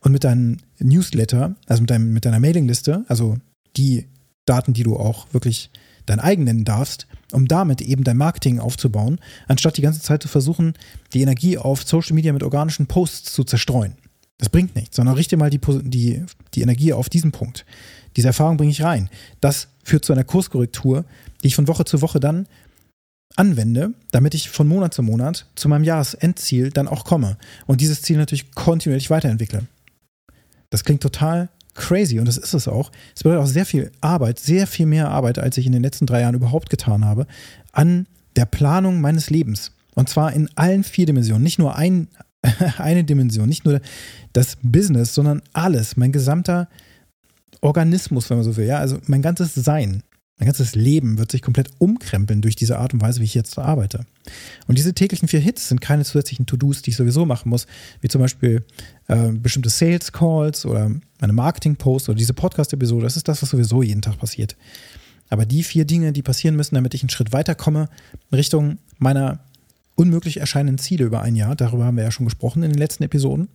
und 0.00 0.12
mit 0.12 0.24
deinem 0.24 0.58
Newsletter, 0.80 1.54
also 1.66 1.82
mit, 1.82 1.90
deinem, 1.90 2.12
mit 2.12 2.24
deiner 2.24 2.40
Mailingliste, 2.40 3.04
also 3.08 3.36
die 3.76 4.08
Daten, 4.46 4.72
die 4.72 4.82
du 4.82 4.96
auch 4.96 5.26
wirklich 5.32 5.70
dein 6.06 6.20
eigen 6.20 6.44
nennen 6.44 6.64
darfst, 6.64 7.06
um 7.32 7.46
damit 7.48 7.80
eben 7.80 8.04
dein 8.04 8.16
Marketing 8.16 8.58
aufzubauen, 8.58 9.18
anstatt 9.48 9.76
die 9.76 9.82
ganze 9.82 10.00
Zeit 10.00 10.22
zu 10.22 10.28
versuchen, 10.28 10.74
die 11.12 11.22
Energie 11.22 11.58
auf 11.58 11.82
Social 11.82 12.14
Media 12.14 12.32
mit 12.32 12.42
organischen 12.42 12.86
Posts 12.86 13.32
zu 13.32 13.44
zerstreuen. 13.44 13.96
Das 14.38 14.48
bringt 14.48 14.76
nichts, 14.76 14.96
sondern 14.96 15.14
richte 15.14 15.36
mal 15.36 15.50
die, 15.50 15.60
die, 15.82 16.24
die 16.54 16.62
Energie 16.62 16.92
auf 16.92 17.08
diesen 17.08 17.32
Punkt. 17.32 17.64
Diese 18.16 18.28
Erfahrung 18.28 18.56
bringe 18.56 18.70
ich 18.70 18.82
rein. 18.82 19.08
Das 19.40 19.68
führt 19.82 20.04
zu 20.04 20.12
einer 20.12 20.24
Kurskorrektur, 20.24 21.04
die 21.42 21.48
ich 21.48 21.56
von 21.56 21.68
Woche 21.68 21.84
zu 21.84 22.02
Woche 22.02 22.20
dann 22.20 22.46
anwende, 23.34 23.92
damit 24.12 24.34
ich 24.34 24.50
von 24.50 24.68
Monat 24.68 24.94
zu 24.94 25.02
Monat 25.02 25.46
zu 25.54 25.68
meinem 25.68 25.84
Jahresendziel 25.84 26.70
dann 26.70 26.88
auch 26.88 27.04
komme 27.04 27.36
und 27.66 27.80
dieses 27.80 28.02
Ziel 28.02 28.16
natürlich 28.16 28.54
kontinuierlich 28.54 29.10
weiterentwickle. 29.10 29.66
Das 30.70 30.84
klingt 30.84 31.02
total 31.02 31.48
crazy 31.76 32.18
und 32.18 32.26
das 32.26 32.38
ist 32.38 32.54
es 32.54 32.68
auch. 32.68 32.90
Es 33.14 33.22
bedeutet 33.22 33.44
auch 33.44 33.48
sehr 33.48 33.66
viel 33.66 33.90
Arbeit, 34.00 34.38
sehr 34.38 34.66
viel 34.66 34.86
mehr 34.86 35.10
Arbeit, 35.10 35.38
als 35.38 35.56
ich 35.58 35.66
in 35.66 35.72
den 35.72 35.82
letzten 35.82 36.06
drei 36.06 36.20
Jahren 36.22 36.34
überhaupt 36.34 36.70
getan 36.70 37.04
habe, 37.04 37.26
an 37.72 38.06
der 38.36 38.46
Planung 38.46 39.00
meines 39.00 39.30
Lebens. 39.30 39.72
Und 39.94 40.08
zwar 40.08 40.32
in 40.32 40.48
allen 40.56 40.84
vier 40.84 41.06
Dimensionen. 41.06 41.42
Nicht 41.42 41.58
nur 41.58 41.76
ein, 41.76 42.08
eine 42.78 43.04
Dimension, 43.04 43.48
nicht 43.48 43.64
nur 43.64 43.80
das 44.32 44.56
Business, 44.62 45.14
sondern 45.14 45.42
alles. 45.52 45.96
Mein 45.96 46.12
gesamter 46.12 46.68
Organismus, 47.60 48.28
wenn 48.28 48.38
man 48.38 48.44
so 48.44 48.56
will. 48.56 48.66
Ja, 48.66 48.78
also 48.78 48.98
mein 49.06 49.22
ganzes 49.22 49.54
Sein. 49.54 50.02
Mein 50.38 50.46
ganzes 50.46 50.74
Leben 50.74 51.16
wird 51.16 51.32
sich 51.32 51.40
komplett 51.40 51.70
umkrempeln 51.78 52.42
durch 52.42 52.56
diese 52.56 52.78
Art 52.78 52.92
und 52.92 53.00
Weise, 53.00 53.20
wie 53.20 53.24
ich 53.24 53.34
jetzt 53.34 53.58
arbeite. 53.58 54.04
Und 54.66 54.76
diese 54.76 54.92
täglichen 54.92 55.28
vier 55.28 55.40
Hits 55.40 55.68
sind 55.68 55.80
keine 55.80 56.04
zusätzlichen 56.04 56.44
To-Dos, 56.44 56.82
die 56.82 56.90
ich 56.90 56.96
sowieso 56.96 57.24
machen 57.24 57.48
muss, 57.48 57.66
wie 58.02 58.08
zum 58.08 58.20
Beispiel 58.20 58.62
äh, 59.08 59.32
bestimmte 59.32 59.70
Sales 59.70 60.12
Calls 60.12 60.66
oder 60.66 60.90
meine 61.20 61.32
Marketing-Posts 61.32 62.10
oder 62.10 62.18
diese 62.18 62.34
Podcast-Episode. 62.34 63.04
Das 63.04 63.16
ist 63.16 63.28
das, 63.28 63.40
was 63.40 63.48
sowieso 63.48 63.82
jeden 63.82 64.02
Tag 64.02 64.18
passiert. 64.18 64.56
Aber 65.30 65.46
die 65.46 65.62
vier 65.62 65.86
Dinge, 65.86 66.12
die 66.12 66.22
passieren 66.22 66.54
müssen, 66.54 66.74
damit 66.74 66.92
ich 66.92 67.02
einen 67.02 67.10
Schritt 67.10 67.32
weiterkomme, 67.32 67.88
Richtung 68.30 68.76
meiner 68.98 69.40
unmöglich 69.94 70.36
erscheinenden 70.36 70.78
Ziele 70.78 71.06
über 71.06 71.22
ein 71.22 71.34
Jahr, 71.34 71.56
darüber 71.56 71.86
haben 71.86 71.96
wir 71.96 72.04
ja 72.04 72.10
schon 72.10 72.26
gesprochen 72.26 72.62
in 72.62 72.70
den 72.70 72.78
letzten 72.78 73.04
Episoden, 73.04 73.48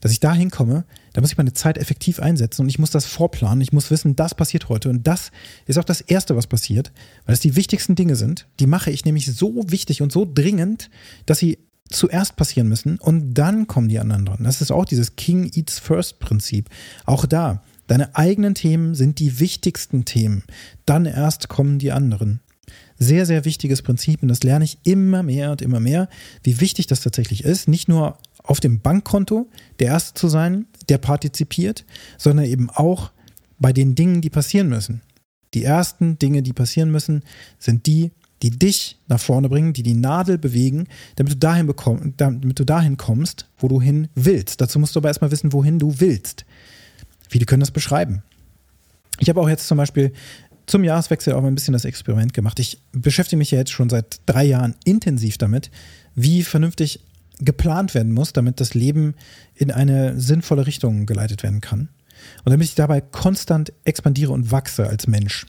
dass 0.00 0.12
ich 0.12 0.20
da 0.20 0.34
hinkomme, 0.34 0.84
da 1.12 1.20
muss 1.20 1.30
ich 1.30 1.38
meine 1.38 1.52
Zeit 1.52 1.78
effektiv 1.78 2.20
einsetzen 2.20 2.62
und 2.62 2.68
ich 2.68 2.78
muss 2.78 2.90
das 2.90 3.06
vorplanen. 3.06 3.60
Ich 3.60 3.72
muss 3.72 3.90
wissen, 3.90 4.16
das 4.16 4.34
passiert 4.34 4.68
heute 4.68 4.90
und 4.90 5.06
das 5.06 5.30
ist 5.66 5.78
auch 5.78 5.84
das 5.84 6.00
Erste, 6.00 6.36
was 6.36 6.46
passiert, 6.46 6.92
weil 7.24 7.34
es 7.34 7.40
die 7.40 7.56
wichtigsten 7.56 7.94
Dinge 7.94 8.16
sind. 8.16 8.46
Die 8.60 8.66
mache 8.66 8.90
ich 8.90 9.04
nämlich 9.04 9.26
so 9.26 9.64
wichtig 9.68 10.02
und 10.02 10.12
so 10.12 10.30
dringend, 10.32 10.90
dass 11.24 11.38
sie 11.38 11.58
zuerst 11.90 12.36
passieren 12.36 12.68
müssen 12.68 12.98
und 12.98 13.34
dann 13.34 13.66
kommen 13.66 13.88
die 13.88 13.98
anderen 13.98 14.24
dran. 14.24 14.42
Das 14.42 14.60
ist 14.60 14.72
auch 14.72 14.84
dieses 14.84 15.16
King 15.16 15.50
Eats 15.54 15.78
First 15.78 16.18
Prinzip. 16.18 16.68
Auch 17.04 17.26
da, 17.26 17.62
deine 17.86 18.16
eigenen 18.16 18.54
Themen 18.54 18.94
sind 18.94 19.18
die 19.18 19.38
wichtigsten 19.38 20.04
Themen. 20.04 20.42
Dann 20.84 21.06
erst 21.06 21.48
kommen 21.48 21.78
die 21.78 21.92
anderen. 21.92 22.40
Sehr, 22.98 23.26
sehr 23.26 23.44
wichtiges 23.44 23.82
Prinzip 23.82 24.22
und 24.22 24.28
das 24.28 24.42
lerne 24.42 24.64
ich 24.64 24.78
immer 24.84 25.22
mehr 25.22 25.50
und 25.50 25.62
immer 25.62 25.80
mehr, 25.80 26.08
wie 26.42 26.60
wichtig 26.60 26.86
das 26.86 27.00
tatsächlich 27.00 27.44
ist. 27.44 27.68
Nicht 27.68 27.88
nur 27.88 28.18
auf 28.42 28.60
dem 28.60 28.80
Bankkonto 28.80 29.48
der 29.78 29.88
Erste 29.88 30.14
zu 30.14 30.28
sein, 30.28 30.66
der 30.88 30.98
partizipiert, 30.98 31.84
sondern 32.16 32.46
eben 32.46 32.70
auch 32.70 33.10
bei 33.58 33.72
den 33.72 33.94
Dingen, 33.94 34.20
die 34.20 34.30
passieren 34.30 34.68
müssen. 34.68 35.02
Die 35.54 35.64
ersten 35.64 36.18
Dinge, 36.18 36.42
die 36.42 36.52
passieren 36.52 36.90
müssen, 36.90 37.22
sind 37.58 37.86
die, 37.86 38.12
die 38.42 38.50
dich 38.50 38.98
nach 39.08 39.20
vorne 39.20 39.48
bringen, 39.48 39.72
die 39.72 39.82
die 39.82 39.94
Nadel 39.94 40.38
bewegen, 40.38 40.86
damit 41.16 41.32
du 41.32 41.36
dahin, 41.38 41.66
bekomm, 41.66 42.14
damit 42.16 42.58
du 42.58 42.64
dahin 42.64 42.96
kommst, 42.96 43.48
wo 43.58 43.68
du 43.68 43.80
hin 43.80 44.08
willst. 44.14 44.60
Dazu 44.60 44.78
musst 44.78 44.94
du 44.94 45.00
aber 45.00 45.08
erstmal 45.08 45.30
wissen, 45.30 45.52
wohin 45.52 45.78
du 45.78 45.98
willst. 45.98 46.44
Viele 47.28 47.46
können 47.46 47.60
das 47.60 47.70
beschreiben. 47.70 48.22
Ich 49.18 49.30
habe 49.30 49.40
auch 49.40 49.48
jetzt 49.48 49.66
zum 49.66 49.78
Beispiel 49.78 50.12
zum 50.66 50.84
Jahreswechsel 50.84 51.32
auch 51.34 51.44
ein 51.44 51.54
bisschen 51.54 51.72
das 51.72 51.84
Experiment 51.84 52.34
gemacht. 52.34 52.58
Ich 52.58 52.80
beschäftige 52.92 53.38
mich 53.38 53.50
ja 53.50 53.58
jetzt 53.58 53.72
schon 53.72 53.88
seit 53.88 54.20
drei 54.26 54.44
Jahren 54.44 54.74
intensiv 54.84 55.38
damit, 55.38 55.70
wie 56.14 56.42
vernünftig 56.42 57.00
geplant 57.38 57.94
werden 57.94 58.12
muss, 58.12 58.32
damit 58.32 58.60
das 58.60 58.74
Leben 58.74 59.14
in 59.54 59.70
eine 59.70 60.18
sinnvolle 60.18 60.66
Richtung 60.66 61.06
geleitet 61.06 61.42
werden 61.42 61.60
kann. 61.60 61.88
Und 62.44 62.50
damit 62.50 62.66
ich 62.66 62.74
dabei 62.74 63.00
konstant 63.00 63.72
expandiere 63.84 64.32
und 64.32 64.50
wachse 64.50 64.88
als 64.88 65.06
Mensch. 65.06 65.46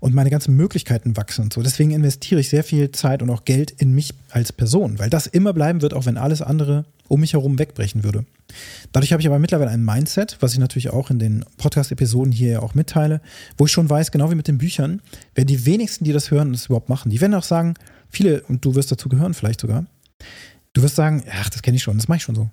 Und 0.00 0.14
meine 0.14 0.30
ganzen 0.30 0.56
Möglichkeiten 0.56 1.16
wachsen 1.16 1.44
und 1.44 1.52
so. 1.52 1.62
Deswegen 1.62 1.90
investiere 1.90 2.40
ich 2.40 2.48
sehr 2.48 2.64
viel 2.64 2.90
Zeit 2.90 3.22
und 3.22 3.30
auch 3.30 3.44
Geld 3.44 3.70
in 3.70 3.94
mich 3.94 4.14
als 4.30 4.50
Person, 4.52 4.98
weil 4.98 5.10
das 5.10 5.26
immer 5.26 5.52
bleiben 5.52 5.82
wird, 5.82 5.94
auch 5.94 6.06
wenn 6.06 6.16
alles 6.16 6.42
andere 6.42 6.86
um 7.06 7.20
mich 7.20 7.34
herum 7.34 7.58
wegbrechen 7.58 8.02
würde. 8.02 8.24
Dadurch 8.92 9.12
habe 9.12 9.20
ich 9.20 9.26
aber 9.28 9.38
mittlerweile 9.38 9.70
ein 9.70 9.84
Mindset, 9.84 10.38
was 10.40 10.52
ich 10.52 10.58
natürlich 10.58 10.90
auch 10.90 11.10
in 11.10 11.18
den 11.18 11.44
Podcast-Episoden 11.58 12.32
hier 12.32 12.62
auch 12.62 12.74
mitteile, 12.74 13.20
wo 13.58 13.66
ich 13.66 13.72
schon 13.72 13.90
weiß, 13.90 14.10
genau 14.10 14.30
wie 14.30 14.36
mit 14.36 14.48
den 14.48 14.58
Büchern, 14.58 15.02
wer 15.34 15.44
die 15.44 15.66
wenigsten, 15.66 16.04
die 16.04 16.12
das 16.12 16.30
hören 16.30 16.48
und 16.48 16.52
das 16.54 16.66
überhaupt 16.66 16.88
machen, 16.88 17.10
die 17.10 17.20
werden 17.20 17.34
auch 17.34 17.42
sagen, 17.42 17.74
viele, 18.08 18.42
und 18.42 18.64
du 18.64 18.74
wirst 18.76 18.90
dazu 18.90 19.08
gehören 19.08 19.34
vielleicht 19.34 19.60
sogar, 19.60 19.86
Du 20.72 20.82
wirst 20.82 20.96
sagen, 20.96 21.24
ach, 21.30 21.50
das 21.50 21.62
kenne 21.62 21.76
ich 21.76 21.82
schon, 21.82 21.96
das 21.96 22.08
mache 22.08 22.18
ich 22.18 22.22
schon 22.22 22.34
so. 22.34 22.48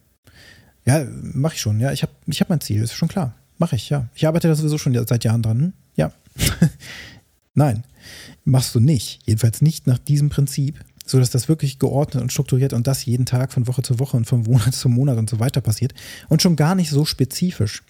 Ja, 0.86 1.06
mache 1.22 1.56
ich 1.56 1.62
schon. 1.62 1.80
Ja, 1.80 1.92
ich 1.92 2.02
habe 2.02 2.14
ich 2.26 2.42
hab 2.42 2.50
mein 2.50 2.62
Ziel, 2.62 2.82
ist 2.82 2.94
schon 2.94 3.10
klar. 3.10 3.36
Mache 3.58 3.76
ich, 3.76 3.90
ja. 3.90 4.08
Ich 4.16 4.28
arbeite 4.28 4.48
da 4.48 4.56
sowieso 4.56 4.78
schon 4.78 4.94
seit 5.08 5.24
Jahren 5.24 5.42
dran. 5.42 5.74
Ja. 5.96 6.12
Nein, 7.58 7.84
machst 8.46 8.76
du 8.76 8.80
nicht. 8.80 9.20
Jedenfalls 9.26 9.64
nicht 9.64 9.88
nach 9.88 9.98
diesem 9.98 10.30
Prinzip, 10.30 10.80
sodass 11.08 11.32
das 11.32 11.50
wirklich 11.50 11.80
geordnet 11.80 12.22
und 12.22 12.32
strukturiert 12.32 12.72
und 12.72 12.86
das 12.86 13.04
jeden 13.06 13.26
Tag 13.26 13.52
von 13.52 13.66
Woche 13.66 13.82
zu 13.82 13.98
Woche 13.98 14.16
und 14.16 14.26
von 14.26 14.44
Monat 14.44 14.76
zu 14.76 14.90
Monat 14.90 15.18
und 15.18 15.28
so 15.28 15.40
weiter 15.40 15.60
passiert. 15.60 15.96
Und 16.30 16.44
schon 16.44 16.56
gar 16.56 16.76
nicht 16.76 16.92
so 16.92 17.04
spezifisch, 17.04 17.82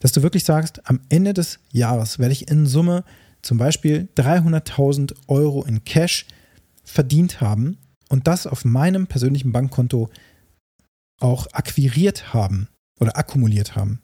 dass 0.00 0.12
du 0.12 0.22
wirklich 0.22 0.44
sagst, 0.44 0.86
am 0.90 1.00
Ende 1.08 1.32
des 1.32 1.58
Jahres 1.72 2.18
werde 2.18 2.32
ich 2.32 2.50
in 2.50 2.66
Summe 2.66 3.02
zum 3.40 3.56
Beispiel 3.56 4.10
300.000 4.14 5.14
Euro 5.26 5.64
in 5.64 5.86
Cash 5.86 6.26
verdient 6.84 7.40
haben 7.40 7.78
und 8.10 8.26
das 8.26 8.46
auf 8.46 8.66
meinem 8.66 9.06
persönlichen 9.06 9.52
Bankkonto 9.52 10.10
auch 11.18 11.46
akquiriert 11.52 12.34
haben 12.34 12.68
oder 13.00 13.16
akkumuliert 13.16 13.74
haben. 13.74 14.02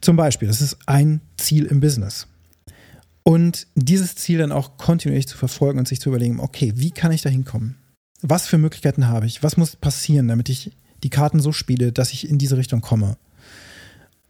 Zum 0.00 0.16
Beispiel, 0.16 0.48
das 0.48 0.62
ist 0.62 0.78
ein 0.86 1.20
Ziel 1.36 1.66
im 1.66 1.80
Business. 1.80 2.28
Und 3.28 3.66
dieses 3.74 4.14
Ziel 4.14 4.38
dann 4.38 4.52
auch 4.52 4.76
kontinuierlich 4.76 5.26
zu 5.26 5.36
verfolgen 5.36 5.80
und 5.80 5.88
sich 5.88 6.00
zu 6.00 6.10
überlegen, 6.10 6.38
okay, 6.38 6.72
wie 6.76 6.92
kann 6.92 7.10
ich 7.10 7.22
da 7.22 7.28
hinkommen? 7.28 7.76
Was 8.22 8.46
für 8.46 8.56
Möglichkeiten 8.56 9.08
habe 9.08 9.26
ich? 9.26 9.42
Was 9.42 9.56
muss 9.56 9.74
passieren, 9.74 10.28
damit 10.28 10.48
ich 10.48 10.70
die 11.02 11.10
Karten 11.10 11.40
so 11.40 11.50
spiele, 11.50 11.90
dass 11.90 12.12
ich 12.12 12.30
in 12.30 12.38
diese 12.38 12.56
Richtung 12.56 12.82
komme? 12.82 13.16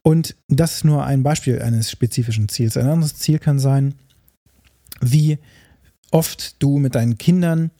Und 0.00 0.34
das 0.48 0.76
ist 0.76 0.84
nur 0.86 1.04
ein 1.04 1.22
Beispiel 1.22 1.60
eines 1.60 1.90
spezifischen 1.90 2.48
Ziels. 2.48 2.78
Ein 2.78 2.86
anderes 2.86 3.16
Ziel 3.16 3.38
kann 3.38 3.58
sein, 3.58 3.96
wie 5.02 5.36
oft 6.10 6.62
du 6.62 6.78
mit 6.78 6.94
deinen 6.94 7.18
Kindern 7.18 7.72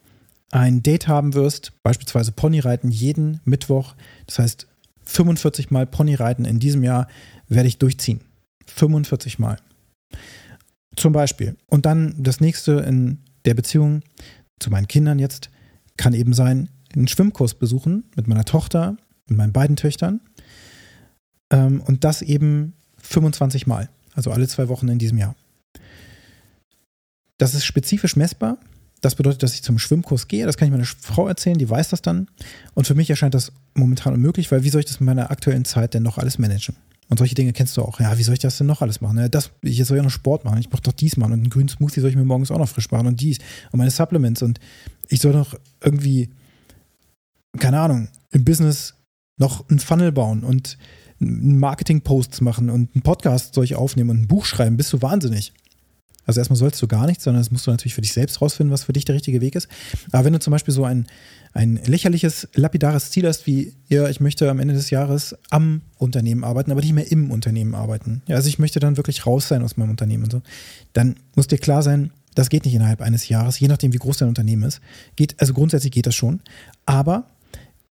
ein 0.50 0.82
Date 0.82 1.08
haben 1.08 1.32
wirst, 1.32 1.72
beispielsweise 1.82 2.32
Ponyreiten 2.32 2.90
jeden 2.90 3.40
Mittwoch. 3.46 3.94
Das 4.26 4.38
heißt, 4.38 4.66
45 5.04 5.70
Mal 5.70 5.86
Ponyreiten 5.86 6.44
in 6.44 6.58
diesem 6.58 6.84
Jahr 6.84 7.08
werde 7.48 7.68
ich 7.68 7.78
durchziehen. 7.78 8.20
45 8.66 9.38
Mal. 9.38 9.56
Zum 10.96 11.12
Beispiel. 11.12 11.56
Und 11.66 11.86
dann 11.86 12.14
das 12.18 12.40
nächste 12.40 12.72
in 12.80 13.18
der 13.44 13.54
Beziehung 13.54 14.02
zu 14.58 14.70
meinen 14.70 14.88
Kindern 14.88 15.18
jetzt 15.18 15.50
kann 15.96 16.14
eben 16.14 16.32
sein, 16.32 16.70
einen 16.94 17.08
Schwimmkurs 17.08 17.54
besuchen 17.54 18.04
mit 18.16 18.26
meiner 18.26 18.44
Tochter, 18.44 18.96
mit 19.26 19.36
meinen 19.36 19.52
beiden 19.52 19.76
Töchtern. 19.76 20.20
Ähm, 21.50 21.80
und 21.82 22.04
das 22.04 22.22
eben 22.22 22.74
25 22.98 23.66
Mal. 23.66 23.88
Also 24.14 24.30
alle 24.30 24.48
zwei 24.48 24.68
Wochen 24.68 24.88
in 24.88 24.98
diesem 24.98 25.18
Jahr. 25.18 25.36
Das 27.38 27.54
ist 27.54 27.66
spezifisch 27.66 28.16
messbar. 28.16 28.58
Das 29.02 29.14
bedeutet, 29.14 29.42
dass 29.42 29.54
ich 29.54 29.62
zum 29.62 29.78
Schwimmkurs 29.78 30.26
gehe. 30.26 30.46
Das 30.46 30.56
kann 30.56 30.66
ich 30.66 30.72
meiner 30.72 30.86
Frau 30.86 31.28
erzählen, 31.28 31.58
die 31.58 31.68
weiß 31.68 31.90
das 31.90 32.00
dann. 32.00 32.28
Und 32.74 32.86
für 32.86 32.94
mich 32.94 33.10
erscheint 33.10 33.34
das 33.34 33.52
momentan 33.74 34.14
unmöglich, 34.14 34.50
weil 34.50 34.64
wie 34.64 34.70
soll 34.70 34.80
ich 34.80 34.86
das 34.86 34.96
in 34.96 35.06
meiner 35.06 35.30
aktuellen 35.30 35.66
Zeit 35.66 35.92
denn 35.92 36.02
noch 36.02 36.16
alles 36.16 36.38
managen? 36.38 36.76
Und 37.08 37.18
solche 37.18 37.34
Dinge 37.34 37.52
kennst 37.52 37.76
du 37.76 37.82
auch. 37.82 38.00
Ja, 38.00 38.18
wie 38.18 38.22
soll 38.22 38.34
ich 38.34 38.40
das 38.40 38.58
denn 38.58 38.66
noch 38.66 38.82
alles 38.82 39.00
machen? 39.00 39.28
Das, 39.30 39.50
ich 39.62 39.84
soll 39.84 39.96
ja 39.96 40.02
noch 40.02 40.10
Sport 40.10 40.44
machen. 40.44 40.58
Ich 40.58 40.68
brauche 40.68 40.82
doch 40.82 40.92
dies 40.92 41.16
machen. 41.16 41.32
Und 41.32 41.40
einen 41.40 41.50
grünen 41.50 41.68
Smoothie 41.68 42.00
soll 42.00 42.10
ich 42.10 42.16
mir 42.16 42.24
morgens 42.24 42.50
auch 42.50 42.58
noch 42.58 42.68
frisch 42.68 42.90
machen. 42.90 43.06
Und 43.06 43.20
dies. 43.20 43.38
Und 43.70 43.78
meine 43.78 43.90
Supplements. 43.90 44.42
Und 44.42 44.58
ich 45.08 45.20
soll 45.20 45.32
noch 45.32 45.54
irgendwie, 45.80 46.30
keine 47.58 47.80
Ahnung, 47.80 48.08
im 48.32 48.44
Business 48.44 48.94
noch 49.38 49.68
einen 49.68 49.78
Funnel 49.78 50.12
bauen 50.12 50.42
und 50.42 50.78
Marketing-Posts 51.18 52.40
machen 52.42 52.68
und 52.68 52.94
einen 52.94 53.02
Podcast 53.02 53.54
soll 53.54 53.64
ich 53.64 53.76
aufnehmen 53.76 54.10
und 54.10 54.22
ein 54.22 54.28
Buch 54.28 54.44
schreiben. 54.44 54.76
Bist 54.76 54.92
du 54.92 55.00
wahnsinnig? 55.00 55.52
Also 56.26 56.40
erstmal 56.40 56.56
sollst 56.56 56.82
du 56.82 56.88
gar 56.88 57.06
nichts, 57.06 57.24
sondern 57.24 57.40
das 57.40 57.50
musst 57.50 57.66
du 57.66 57.70
natürlich 57.70 57.94
für 57.94 58.02
dich 58.02 58.12
selbst 58.12 58.42
rausfinden, 58.42 58.72
was 58.72 58.84
für 58.84 58.92
dich 58.92 59.04
der 59.04 59.14
richtige 59.14 59.40
Weg 59.40 59.54
ist. 59.54 59.68
Aber 60.12 60.24
wenn 60.24 60.32
du 60.32 60.40
zum 60.40 60.50
Beispiel 60.50 60.74
so 60.74 60.84
ein, 60.84 61.06
ein 61.52 61.80
lächerliches, 61.86 62.48
lapidares 62.54 63.10
Ziel 63.10 63.26
hast, 63.26 63.46
wie, 63.46 63.72
ja, 63.88 64.08
ich 64.08 64.20
möchte 64.20 64.50
am 64.50 64.58
Ende 64.58 64.74
des 64.74 64.90
Jahres 64.90 65.36
am 65.50 65.82
Unternehmen 65.96 66.44
arbeiten, 66.44 66.72
aber 66.72 66.80
nicht 66.80 66.92
mehr 66.92 67.10
im 67.10 67.30
Unternehmen 67.30 67.74
arbeiten. 67.74 68.22
Ja, 68.26 68.36
also 68.36 68.48
ich 68.48 68.58
möchte 68.58 68.80
dann 68.80 68.96
wirklich 68.96 69.24
raus 69.24 69.48
sein 69.48 69.62
aus 69.62 69.76
meinem 69.76 69.90
Unternehmen 69.90 70.24
und 70.24 70.32
so. 70.32 70.42
Dann 70.92 71.16
muss 71.34 71.46
dir 71.46 71.58
klar 71.58 71.82
sein, 71.82 72.10
das 72.34 72.50
geht 72.50 72.66
nicht 72.66 72.74
innerhalb 72.74 73.00
eines 73.00 73.28
Jahres, 73.28 73.58
je 73.58 73.68
nachdem, 73.68 73.94
wie 73.94 73.98
groß 73.98 74.18
dein 74.18 74.28
Unternehmen 74.28 74.64
ist. 74.64 74.80
Geht, 75.16 75.40
also 75.40 75.54
grundsätzlich 75.54 75.92
geht 75.92 76.06
das 76.06 76.14
schon. 76.14 76.40
Aber 76.84 77.30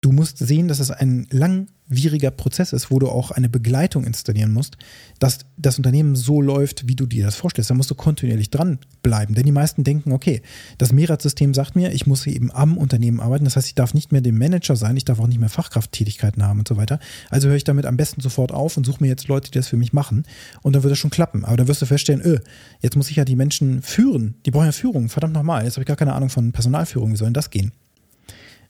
du 0.04 0.12
musst 0.12 0.38
sehen, 0.38 0.68
dass 0.68 0.80
es 0.80 0.92
ein 0.92 1.28
langwieriger 1.32 2.30
Prozess 2.30 2.74
ist, 2.74 2.92
wo 2.92 3.00
du 3.00 3.08
auch 3.08 3.32
eine 3.32 3.48
Begleitung 3.48 4.04
installieren 4.04 4.52
musst, 4.52 4.78
dass 5.20 5.40
das 5.58 5.78
Unternehmen 5.78 6.16
so 6.16 6.42
läuft, 6.42 6.88
wie 6.88 6.96
du 6.96 7.06
dir 7.06 7.24
das 7.26 7.36
vorstellst. 7.36 7.70
Da 7.70 7.74
musst 7.74 7.90
du 7.90 7.96
kontinuierlich 7.96 8.50
dranbleiben. 8.50 9.34
Denn 9.34 9.46
die 9.46 9.54
meisten 9.54 9.86
denken, 9.86 10.12
okay, 10.12 10.42
das 10.78 10.92
Mehrrad-System 10.92 11.54
sagt 11.54 11.78
mir, 11.78 11.94
ich 11.94 12.06
muss 12.06 12.28
eben 12.28 12.52
am 12.52 12.78
Unternehmen 12.78 13.22
arbeiten. 13.22 13.46
Das 13.46 13.56
heißt, 13.56 13.68
ich 13.68 13.76
darf 13.76 13.94
nicht 13.94 14.12
mehr 14.12 14.20
dem 14.20 14.38
Manager 14.38 14.76
sein, 14.76 14.98
ich 14.98 15.06
darf 15.06 15.20
auch 15.20 15.28
nicht 15.28 15.40
mehr 15.40 15.50
Fachkrafttätigkeiten 15.50 16.44
haben 16.44 16.60
und 16.60 16.68
so 16.68 16.76
weiter. 16.76 17.00
Also 17.30 17.48
höre 17.48 17.56
ich 17.56 17.64
damit 17.64 17.86
am 17.86 17.96
besten 17.96 18.20
sofort 18.20 18.52
auf 18.52 18.76
und 18.76 18.86
suche 18.86 19.02
mir 19.02 19.08
jetzt 19.08 19.30
Leute, 19.30 19.52
die 19.52 19.58
das 19.58 19.70
für 19.70 19.78
mich 19.78 19.94
machen. 19.94 20.26
Und 20.64 20.76
dann 20.76 20.84
wird 20.84 20.92
das 20.92 21.00
schon 21.00 21.12
klappen. 21.12 21.46
Aber 21.46 21.56
dann 21.56 21.70
wirst 21.70 21.82
du 21.82 21.86
feststellen, 21.86 22.22
öh, 22.26 22.40
jetzt 22.82 22.98
muss 22.98 23.10
ich 23.10 23.16
ja 23.16 23.24
die 23.24 23.38
Menschen 23.38 23.82
führen. 23.82 24.36
Die 24.46 24.52
brauchen 24.52 24.66
ja 24.66 24.74
Führung. 24.74 25.08
Verdammt 25.08 25.34
nochmal. 25.34 25.64
Jetzt 25.64 25.76
habe 25.76 25.84
ich 25.84 25.88
gar 25.88 25.96
keine 25.96 26.14
Ahnung 26.14 26.30
von 26.30 26.52
Personalführung. 26.52 27.14
Wie 27.14 27.18
soll 27.18 27.28
denn 27.28 27.34
das 27.34 27.50
gehen? 27.50 27.72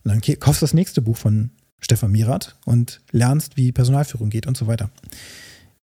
Und 0.04 0.12
dann 0.12 0.40
kaufst 0.40 0.62
du 0.62 0.66
das 0.66 0.74
nächste 0.74 1.02
Buch 1.02 1.18
von 1.18 1.52
Stefan 1.80 2.12
Mirat 2.12 2.56
und 2.66 3.02
lernst, 3.12 3.58
wie 3.58 3.72
Personalführung 3.72 4.30
geht 4.30 4.48
und 4.48 4.58
so 4.58 4.68
weiter. 4.68 4.90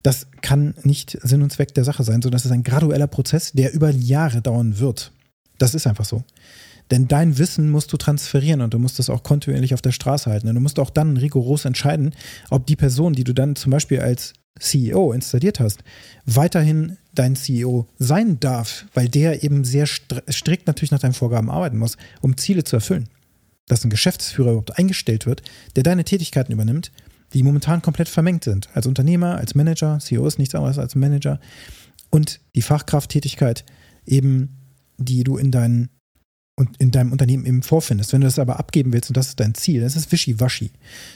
Das 0.01 0.27
kann 0.41 0.75
nicht 0.83 1.17
Sinn 1.23 1.41
und 1.41 1.51
Zweck 1.51 1.73
der 1.73 1.83
Sache 1.83 2.03
sein, 2.03 2.21
sondern 2.21 2.37
das 2.37 2.45
ist 2.45 2.51
ein 2.51 2.63
gradueller 2.63 3.07
Prozess, 3.07 3.51
der 3.51 3.73
über 3.73 3.89
Jahre 3.89 4.41
dauern 4.41 4.79
wird. 4.79 5.11
Das 5.57 5.75
ist 5.75 5.87
einfach 5.87 6.05
so. 6.05 6.23
Denn 6.89 7.07
dein 7.07 7.37
Wissen 7.37 7.69
musst 7.69 7.93
du 7.93 7.97
transferieren 7.97 8.61
und 8.61 8.73
du 8.73 8.79
musst 8.79 8.99
es 8.99 9.09
auch 9.09 9.23
kontinuierlich 9.23 9.73
auf 9.73 9.81
der 9.81 9.91
Straße 9.91 10.29
halten. 10.29 10.47
Und 10.47 10.55
du 10.55 10.61
musst 10.61 10.79
auch 10.79 10.89
dann 10.89 11.17
rigoros 11.17 11.65
entscheiden, 11.65 12.15
ob 12.49 12.65
die 12.65 12.75
Person, 12.75 13.13
die 13.13 13.23
du 13.23 13.33
dann 13.33 13.55
zum 13.55 13.71
Beispiel 13.71 13.99
als 13.99 14.33
CEO 14.59 15.11
installiert 15.11 15.59
hast, 15.59 15.83
weiterhin 16.25 16.97
dein 17.13 17.35
CEO 17.35 17.87
sein 17.97 18.39
darf, 18.39 18.85
weil 18.93 19.07
der 19.07 19.43
eben 19.43 19.63
sehr 19.63 19.85
strikt 19.85 20.67
natürlich 20.67 20.91
nach 20.91 20.99
deinen 20.99 21.13
Vorgaben 21.13 21.49
arbeiten 21.49 21.77
muss, 21.77 21.97
um 22.21 22.37
Ziele 22.37 22.63
zu 22.63 22.77
erfüllen. 22.77 23.07
Dass 23.69 23.85
ein 23.85 23.89
Geschäftsführer 23.89 24.49
überhaupt 24.49 24.77
eingestellt 24.77 25.25
wird, 25.25 25.41
der 25.77 25.83
deine 25.83 26.03
Tätigkeiten 26.03 26.51
übernimmt, 26.51 26.91
die 27.33 27.43
momentan 27.43 27.81
komplett 27.81 28.09
vermengt 28.09 28.43
sind. 28.43 28.67
Als 28.73 28.87
Unternehmer, 28.87 29.37
als 29.37 29.55
Manager, 29.55 29.99
CEO 29.99 30.27
ist 30.27 30.39
nichts 30.39 30.55
anderes 30.55 30.77
als 30.77 30.95
Manager 30.95 31.39
und 32.09 32.41
die 32.55 32.61
Fachkrafttätigkeit 32.61 33.63
eben, 34.05 34.57
die 34.97 35.23
du 35.23 35.37
in 35.37 35.51
deinen 35.51 35.89
in 36.77 36.91
deinem 36.91 37.13
Unternehmen 37.13 37.45
eben 37.45 37.63
vorfindest. 37.63 38.11
Wenn 38.11 38.19
du 38.19 38.27
das 38.27 38.37
aber 38.37 38.59
abgeben 38.59 38.91
willst 38.91 39.09
und 39.09 39.15
das 39.15 39.29
ist 39.29 39.39
dein 39.39 39.55
Ziel, 39.55 39.79
das 39.79 39.95
ist 39.95 40.11
wischiwaschi. 40.11 40.71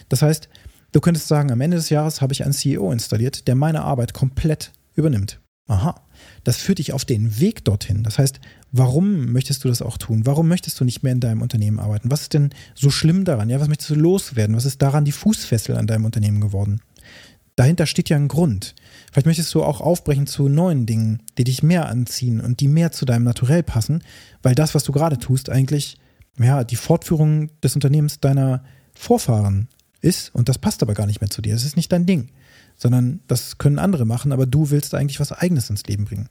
Das 0.07 0.21
heißt, 0.21 0.47
du 0.93 1.01
könntest 1.01 1.27
sagen, 1.27 1.51
am 1.51 1.59
Ende 1.59 1.75
des 1.75 1.89
Jahres 1.89 2.21
habe 2.21 2.31
ich 2.31 2.45
einen 2.45 2.53
CEO 2.53 2.91
installiert, 2.93 3.45
der 3.47 3.55
meine 3.55 3.81
Arbeit 3.81 4.13
komplett 4.13 4.71
übernimmt. 4.95 5.41
Aha, 5.67 6.01
das 6.43 6.57
führt 6.57 6.79
dich 6.79 6.93
auf 6.93 7.05
den 7.05 7.39
Weg 7.39 7.63
dorthin. 7.65 8.03
Das 8.03 8.17
heißt, 8.17 8.39
warum 8.71 9.31
möchtest 9.31 9.63
du 9.63 9.67
das 9.67 9.81
auch 9.81 9.97
tun? 9.97 10.25
Warum 10.25 10.47
möchtest 10.47 10.79
du 10.79 10.85
nicht 10.85 11.03
mehr 11.03 11.13
in 11.13 11.19
deinem 11.19 11.41
Unternehmen 11.41 11.79
arbeiten? 11.79 12.11
Was 12.11 12.21
ist 12.21 12.33
denn 12.33 12.49
so 12.75 12.89
schlimm 12.89 13.25
daran? 13.25 13.49
Ja, 13.49 13.59
was 13.59 13.67
möchtest 13.67 13.91
du 13.91 13.95
loswerden? 13.95 14.55
Was 14.55 14.65
ist 14.65 14.81
daran 14.81 15.05
die 15.05 15.11
Fußfessel 15.11 15.77
an 15.77 15.87
deinem 15.87 16.05
Unternehmen 16.05 16.41
geworden? 16.41 16.81
dahinter 17.55 17.85
steht 17.85 18.09
ja 18.09 18.17
ein 18.17 18.27
Grund. 18.27 18.75
Vielleicht 19.11 19.27
möchtest 19.27 19.53
du 19.53 19.63
auch 19.63 19.81
aufbrechen 19.81 20.27
zu 20.27 20.49
neuen 20.49 20.85
Dingen, 20.85 21.21
die 21.37 21.43
dich 21.43 21.63
mehr 21.63 21.87
anziehen 21.87 22.41
und 22.41 22.59
die 22.59 22.67
mehr 22.67 22.91
zu 22.91 23.05
deinem 23.05 23.23
Naturell 23.23 23.63
passen, 23.63 24.03
weil 24.41 24.55
das, 24.55 24.73
was 24.73 24.83
du 24.83 24.91
gerade 24.91 25.19
tust, 25.19 25.49
eigentlich 25.49 25.97
ja, 26.39 26.63
die 26.63 26.75
Fortführung 26.75 27.49
des 27.61 27.75
Unternehmens 27.75 28.19
deiner 28.19 28.63
Vorfahren 28.93 29.67
ist 30.01 30.33
und 30.33 30.49
das 30.49 30.57
passt 30.57 30.81
aber 30.81 30.93
gar 30.93 31.05
nicht 31.05 31.21
mehr 31.21 31.29
zu 31.29 31.41
dir. 31.41 31.55
Es 31.55 31.65
ist 31.65 31.77
nicht 31.77 31.91
dein 31.91 32.05
Ding, 32.05 32.29
sondern 32.75 33.21
das 33.27 33.57
können 33.57 33.79
andere 33.79 34.05
machen, 34.05 34.31
aber 34.31 34.45
du 34.45 34.69
willst 34.69 34.93
eigentlich 34.93 35.19
was 35.19 35.31
Eigenes 35.31 35.69
ins 35.69 35.83
Leben 35.83 36.05
bringen. 36.05 36.27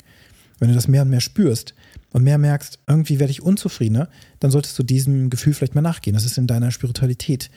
Wenn 0.59 0.69
du 0.69 0.75
das 0.75 0.89
mehr 0.89 1.03
und 1.03 1.11
mehr 1.11 1.21
spürst 1.21 1.75
und 2.13 2.23
mehr 2.23 2.39
merkst, 2.39 2.79
irgendwie 2.87 3.19
werde 3.19 3.33
ich 3.33 3.43
unzufriedener, 3.43 4.09
dann 4.39 4.51
solltest 4.51 4.79
du 4.79 4.83
diesem 4.83 5.29
Gefühl 5.29 5.55
vielleicht 5.55 5.75
mal 5.75 5.81
nachgehen. 5.81 6.15
Das 6.15 6.25
ist 6.25 6.39
in 6.39 6.47
deiner 6.47 6.71
Spiritualität 6.71 7.51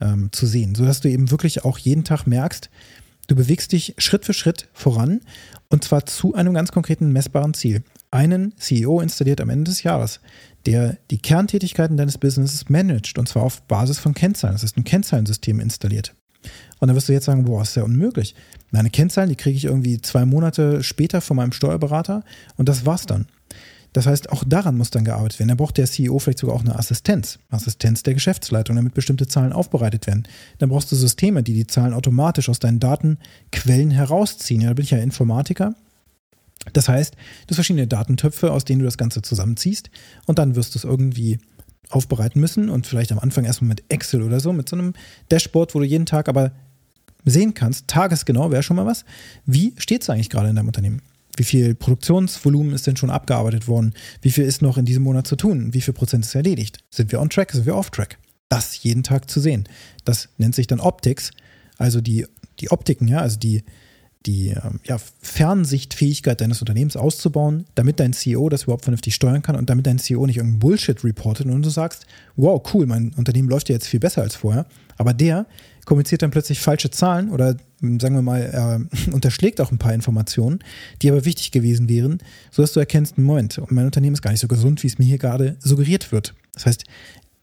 ähm, 0.00 0.30
zu 0.32 0.46
sehen, 0.46 0.74
sodass 0.74 1.00
du 1.00 1.10
eben 1.10 1.30
wirklich 1.30 1.64
auch 1.64 1.78
jeden 1.78 2.04
Tag 2.04 2.26
merkst, 2.26 2.70
du 3.26 3.34
bewegst 3.34 3.72
dich 3.72 3.94
Schritt 3.98 4.24
für 4.24 4.32
Schritt 4.32 4.68
voran 4.72 5.20
und 5.68 5.84
zwar 5.84 6.06
zu 6.06 6.34
einem 6.34 6.54
ganz 6.54 6.72
konkreten 6.72 7.12
messbaren 7.12 7.54
Ziel. 7.54 7.82
Einen 8.10 8.56
CEO 8.56 9.00
installiert 9.00 9.40
am 9.40 9.50
Ende 9.50 9.70
des 9.70 9.82
Jahres, 9.82 10.20
der 10.64 10.96
die 11.10 11.18
Kerntätigkeiten 11.18 11.96
deines 11.96 12.16
Businesses 12.16 12.70
managt 12.70 13.18
und 13.18 13.28
zwar 13.28 13.42
auf 13.42 13.62
Basis 13.62 13.98
von 13.98 14.14
Kennzahlen. 14.14 14.54
Das 14.54 14.64
ist 14.64 14.76
ein 14.76 14.84
Kennzahlensystem 14.84 15.60
installiert. 15.60 16.14
Und 16.78 16.88
dann 16.88 16.96
wirst 16.96 17.08
du 17.08 17.12
jetzt 17.12 17.24
sagen, 17.24 17.44
boah, 17.44 17.62
ist 17.62 17.76
ja 17.76 17.82
unmöglich. 17.82 18.34
Meine 18.70 18.90
Kennzahlen, 18.90 19.30
die 19.30 19.36
kriege 19.36 19.56
ich 19.56 19.64
irgendwie 19.64 20.00
zwei 20.00 20.24
Monate 20.24 20.82
später 20.82 21.20
von 21.20 21.36
meinem 21.36 21.52
Steuerberater 21.52 22.22
und 22.56 22.68
das 22.68 22.86
war's 22.86 23.06
dann. 23.06 23.26
Das 23.92 24.06
heißt, 24.06 24.30
auch 24.30 24.44
daran 24.46 24.76
muss 24.76 24.90
dann 24.90 25.04
gearbeitet 25.04 25.38
werden. 25.38 25.48
Da 25.48 25.54
braucht 25.54 25.78
der 25.78 25.86
CEO 25.86 26.18
vielleicht 26.18 26.38
sogar 26.38 26.54
auch 26.54 26.60
eine 26.60 26.78
Assistenz, 26.78 27.38
Assistenz 27.48 28.02
der 28.02 28.14
Geschäftsleitung, 28.14 28.76
damit 28.76 28.94
bestimmte 28.94 29.26
Zahlen 29.26 29.52
aufbereitet 29.52 30.06
werden. 30.06 30.28
Dann 30.58 30.68
brauchst 30.68 30.92
du 30.92 30.96
Systeme, 30.96 31.42
die 31.42 31.54
die 31.54 31.66
Zahlen 31.66 31.94
automatisch 31.94 32.48
aus 32.48 32.60
deinen 32.60 32.80
Datenquellen 32.80 33.90
herausziehen. 33.90 34.60
Ja, 34.60 34.68
da 34.68 34.74
bin 34.74 34.84
ich 34.84 34.90
ja 34.90 34.98
Informatiker. 34.98 35.74
Das 36.72 36.88
heißt, 36.88 37.14
du 37.14 37.50
hast 37.50 37.56
verschiedene 37.56 37.86
Datentöpfe, 37.86 38.52
aus 38.52 38.64
denen 38.64 38.80
du 38.80 38.84
das 38.84 38.98
Ganze 38.98 39.22
zusammenziehst 39.22 39.90
und 40.26 40.38
dann 40.38 40.54
wirst 40.54 40.74
du 40.74 40.78
es 40.78 40.84
irgendwie 40.84 41.38
aufbereiten 41.90 42.40
müssen 42.40 42.68
und 42.68 42.86
vielleicht 42.86 43.12
am 43.12 43.18
Anfang 43.18 43.44
erstmal 43.44 43.68
mit 43.68 43.84
Excel 43.88 44.22
oder 44.22 44.40
so, 44.40 44.52
mit 44.52 44.68
so 44.68 44.76
einem 44.76 44.92
Dashboard, 45.30 45.74
wo 45.74 45.78
du 45.78 45.84
jeden 45.84 46.06
Tag 46.06 46.28
aber 46.28 46.52
sehen 47.24 47.54
kannst, 47.54 47.88
tagesgenau 47.88 48.50
wäre 48.50 48.62
schon 48.62 48.76
mal 48.76 48.86
was, 48.86 49.04
wie 49.46 49.74
steht 49.78 50.02
es 50.02 50.10
eigentlich 50.10 50.30
gerade 50.30 50.48
in 50.48 50.56
deinem 50.56 50.68
Unternehmen? 50.68 51.02
Wie 51.36 51.44
viel 51.44 51.74
Produktionsvolumen 51.74 52.74
ist 52.74 52.86
denn 52.86 52.96
schon 52.96 53.10
abgearbeitet 53.10 53.68
worden? 53.68 53.94
Wie 54.22 54.30
viel 54.30 54.44
ist 54.44 54.60
noch 54.60 54.76
in 54.76 54.84
diesem 54.84 55.04
Monat 55.04 55.26
zu 55.26 55.36
tun? 55.36 55.72
Wie 55.72 55.80
viel 55.80 55.94
Prozent 55.94 56.24
ist 56.24 56.34
erledigt? 56.34 56.78
Sind 56.90 57.12
wir 57.12 57.20
on 57.20 57.30
track? 57.30 57.52
Sind 57.52 57.64
wir 57.64 57.76
off 57.76 57.90
track? 57.90 58.18
Das 58.48 58.82
jeden 58.82 59.04
Tag 59.04 59.30
zu 59.30 59.38
sehen. 59.38 59.68
Das 60.04 60.30
nennt 60.38 60.54
sich 60.54 60.66
dann 60.66 60.80
Optics, 60.80 61.30
also 61.76 62.00
die, 62.00 62.26
die 62.58 62.70
Optiken, 62.70 63.06
ja, 63.06 63.20
also 63.20 63.38
die, 63.38 63.62
die 64.26 64.48
ähm, 64.48 64.80
ja, 64.84 64.98
Fernsichtfähigkeit 65.22 66.40
deines 66.40 66.60
Unternehmens 66.60 66.96
auszubauen, 66.96 67.64
damit 67.74 68.00
dein 68.00 68.12
CEO 68.12 68.48
das 68.48 68.64
überhaupt 68.64 68.84
vernünftig 68.84 69.14
steuern 69.14 69.42
kann 69.42 69.56
und 69.56 69.70
damit 69.70 69.86
dein 69.86 69.98
CEO 69.98 70.26
nicht 70.26 70.36
irgendeinen 70.36 70.60
Bullshit 70.60 71.02
reportet 71.04 71.46
und 71.46 71.62
du 71.62 71.70
sagst, 71.70 72.06
wow, 72.36 72.62
cool, 72.74 72.86
mein 72.86 73.14
Unternehmen 73.16 73.48
läuft 73.48 73.68
ja 73.68 73.74
jetzt 73.74 73.86
viel 73.86 74.00
besser 74.00 74.22
als 74.22 74.34
vorher, 74.34 74.66
aber 74.96 75.14
der 75.14 75.46
kommuniziert 75.84 76.20
dann 76.20 76.30
plötzlich 76.30 76.60
falsche 76.60 76.90
Zahlen 76.90 77.30
oder 77.30 77.56
sagen 77.80 78.14
wir 78.14 78.22
mal, 78.22 78.42
er 78.42 78.82
unterschlägt 79.12 79.60
auch 79.60 79.72
ein 79.72 79.78
paar 79.78 79.94
Informationen, 79.94 80.58
die 81.00 81.10
aber 81.10 81.24
wichtig 81.24 81.50
gewesen 81.50 81.88
wären, 81.88 82.18
sodass 82.50 82.72
du 82.72 82.80
erkennst, 82.80 83.16
Moment, 83.16 83.60
mein 83.70 83.86
Unternehmen 83.86 84.14
ist 84.14 84.22
gar 84.22 84.32
nicht 84.32 84.40
so 84.40 84.48
gesund, 84.48 84.82
wie 84.82 84.88
es 84.88 84.98
mir 84.98 85.06
hier 85.06 85.18
gerade 85.18 85.56
suggeriert 85.60 86.12
wird. 86.12 86.34
Das 86.52 86.66
heißt, 86.66 86.84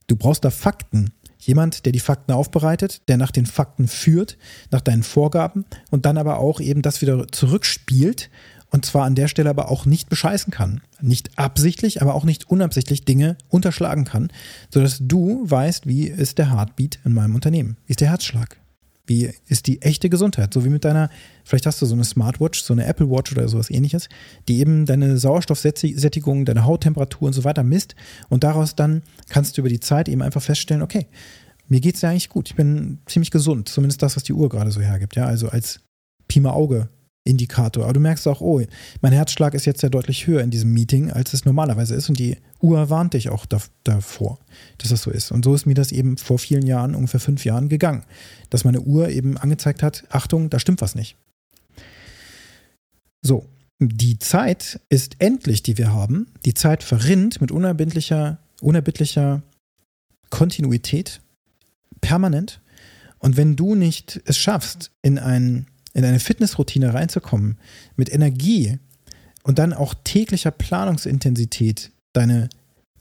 du 0.08 0.16
brauchst 0.16 0.46
da 0.46 0.52
Fakten. 0.52 1.12
Jemand, 1.40 1.86
der 1.86 1.92
die 1.92 2.00
Fakten 2.00 2.32
aufbereitet, 2.32 3.02
der 3.08 3.18
nach 3.18 3.32
den 3.32 3.46
Fakten 3.46 3.88
führt, 3.88 4.38
nach 4.72 4.82
deinen 4.82 5.04
Vorgaben 5.04 5.66
und 5.92 6.06
dann 6.06 6.18
aber 6.18 6.40
auch 6.40 6.60
eben 6.60 6.82
das 6.82 7.02
wieder 7.02 7.28
zurückspielt 7.28 8.30
und 8.76 8.86
zwar 8.86 9.06
an 9.06 9.16
der 9.16 9.28
Stelle 9.28 9.50
aber 9.50 9.72
auch 9.72 9.86
nicht 9.86 10.10
bescheißen 10.10 10.52
kann. 10.52 10.82
Nicht 11.00 11.38
absichtlich, 11.38 12.02
aber 12.02 12.14
auch 12.14 12.26
nicht 12.26 12.50
unabsichtlich 12.50 13.06
Dinge 13.06 13.38
unterschlagen 13.48 14.04
kann, 14.04 14.30
sodass 14.70 14.98
du 15.00 15.50
weißt, 15.50 15.88
wie 15.88 16.08
ist 16.08 16.38
der 16.40 16.52
Heartbeat 16.52 17.00
in 17.06 17.14
meinem 17.14 17.36
Unternehmen? 17.36 17.78
Wie 17.86 17.92
ist 17.92 18.02
der 18.02 18.10
Herzschlag? 18.10 18.58
Wie 19.08 19.32
ist 19.48 19.68
die 19.68 19.82
echte 19.82 20.10
Gesundheit? 20.10 20.54
So 20.54 20.66
wie 20.66 20.70
mit 20.70 20.84
deiner, 20.84 21.10
vielleicht 21.44 21.66
hast 21.66 21.82
du 21.82 21.86
so 21.86 21.94
eine 21.94 22.04
Smartwatch, 22.04 22.62
so 22.62 22.74
eine 22.74 22.86
Apple 22.86 23.10
Watch 23.10 23.32
oder 23.32 23.48
sowas 23.48 23.70
ähnliches, 23.70 24.10
die 24.48 24.60
eben 24.60 24.86
deine 24.86 25.18
Sauerstoffsättigung, 25.18 26.46
deine 26.46 26.66
Hauttemperatur 26.66 27.28
und 27.28 27.34
so 27.34 27.44
weiter 27.44 27.64
misst. 27.64 27.96
Und 28.30 28.44
daraus 28.44 28.76
dann 28.76 29.04
kannst 29.30 29.58
du 29.58 29.62
über 29.62 29.70
die 29.70 29.80
Zeit 29.80 30.10
eben 30.10 30.22
einfach 30.22 30.42
feststellen, 30.42 30.82
okay, 30.82 31.08
mir 31.68 31.82
geht 31.82 31.96
es 31.96 32.02
ja 32.02 32.10
eigentlich 32.10 32.30
gut. 32.30 32.50
Ich 32.50 32.56
bin 32.56 33.00
ziemlich 33.06 33.32
gesund. 33.32 33.70
Zumindest 33.70 34.02
das, 34.02 34.16
was 34.16 34.24
die 34.24 34.34
Uhr 34.34 34.50
gerade 34.50 34.72
so 34.72 34.82
hergibt. 34.82 35.16
Ja, 35.16 35.26
also 35.26 35.50
als 35.50 35.80
Pima 36.28 36.52
Auge 36.52 36.90
Indikator. 37.26 37.84
Aber 37.84 37.94
du 37.94 38.00
merkst 38.00 38.28
auch, 38.28 38.40
oh, 38.40 38.62
mein 39.02 39.12
Herzschlag 39.12 39.56
ist 39.56 39.66
jetzt 39.66 39.82
ja 39.82 39.90
deutlich 39.90 40.28
höher 40.28 40.42
in 40.42 40.52
diesem 40.52 40.72
Meeting, 40.72 41.12
als 41.12 41.34
es 41.34 41.44
normalerweise 41.44 41.96
ist. 41.96 42.08
Und 42.08 42.20
die 42.20 42.38
Uhr 42.62 42.90
warnt 42.90 43.14
dich 43.14 43.30
auch 43.30 43.46
davor, 43.84 44.40
dass 44.78 44.90
das 44.90 45.02
so 45.02 45.12
ist. 45.12 45.32
Und 45.32 45.44
so 45.44 45.54
ist 45.54 45.66
mir 45.66 45.74
das 45.74 45.92
eben 45.92 46.18
vor 46.18 46.40
vielen 46.40 46.66
Jahren, 46.66 46.96
ungefähr 46.96 47.20
fünf 47.20 47.44
Jahren, 47.44 47.68
gegangen. 47.68 48.04
Dass 48.52 48.64
meine 48.64 48.82
Uhr 48.82 49.10
eben 49.10 49.38
angezeigt 49.38 49.84
hat, 49.84 50.06
Achtung, 50.10 50.50
da 50.50 50.60
stimmt 50.60 50.82
was 50.82 50.94
nicht. 50.94 51.18
So, 53.24 53.48
die 53.80 54.20
Zeit 54.20 54.80
ist 54.90 55.16
endlich, 55.18 55.64
die 55.64 55.80
wir 55.80 55.92
haben. 55.92 56.28
Die 56.46 56.54
Zeit 56.54 56.84
verrinnt 56.84 57.42
mit 57.42 57.52
unerbittlicher, 57.52 58.38
unerbittlicher 58.62 59.42
Kontinuität, 60.30 61.22
permanent. 62.02 62.62
Und 63.18 63.36
wenn 63.36 63.56
du 63.56 63.74
nicht 63.74 64.22
es 64.26 64.38
schaffst, 64.38 64.92
in 65.02 65.18
ein 65.18 65.66
in 65.96 66.06
eine 66.06 66.20
Fitnessroutine 66.20 66.94
reinzukommen, 66.94 67.58
mit 67.96 68.14
Energie 68.14 68.78
und 69.44 69.58
dann 69.58 69.74
auch 69.74 69.96
täglicher 70.04 70.52
Planungsintensität 70.52 71.92
deine 72.14 72.50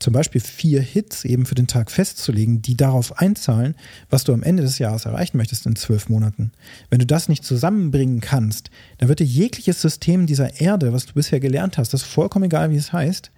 zum 0.01 0.13
Beispiel 0.13 0.41
vier 0.41 0.83
Hits 0.83 1.25
eben 1.25 1.47
für 1.47 1.55
den 1.55 1.67
Tag 1.67 1.91
festzulegen, 1.91 2.61
die 2.61 2.77
darauf 2.77 3.19
einzahlen, 3.19 3.75
was 4.11 4.25
du 4.25 4.33
am 4.33 4.43
Ende 4.43 4.63
des 4.63 4.79
Jahres 4.79 5.07
erreichen 5.07 5.37
möchtest 5.37 5.67
in 5.67 5.77
zwölf 5.77 6.09
Monaten. 6.09 6.53
Wenn 6.91 6.99
du 6.99 7.07
das 7.07 7.29
nicht 7.29 7.45
zusammenbringen 7.45 8.21
kannst, 8.21 8.71
dann 8.99 9.09
wird 9.09 9.21
dir 9.21 9.27
jegliches 9.27 9.81
System 9.81 10.27
dieser 10.27 10.61
Erde, 10.61 10.93
was 10.93 11.07
du 11.07 11.15
bisher 11.15 11.41
gelernt 11.41 11.79
hast, 11.79 11.95
das 11.95 12.03
ist 12.03 12.09
vollkommen 12.09 12.47
egal, 12.47 12.71
wie 12.71 12.77
es 12.77 12.93
heißt 12.93 13.31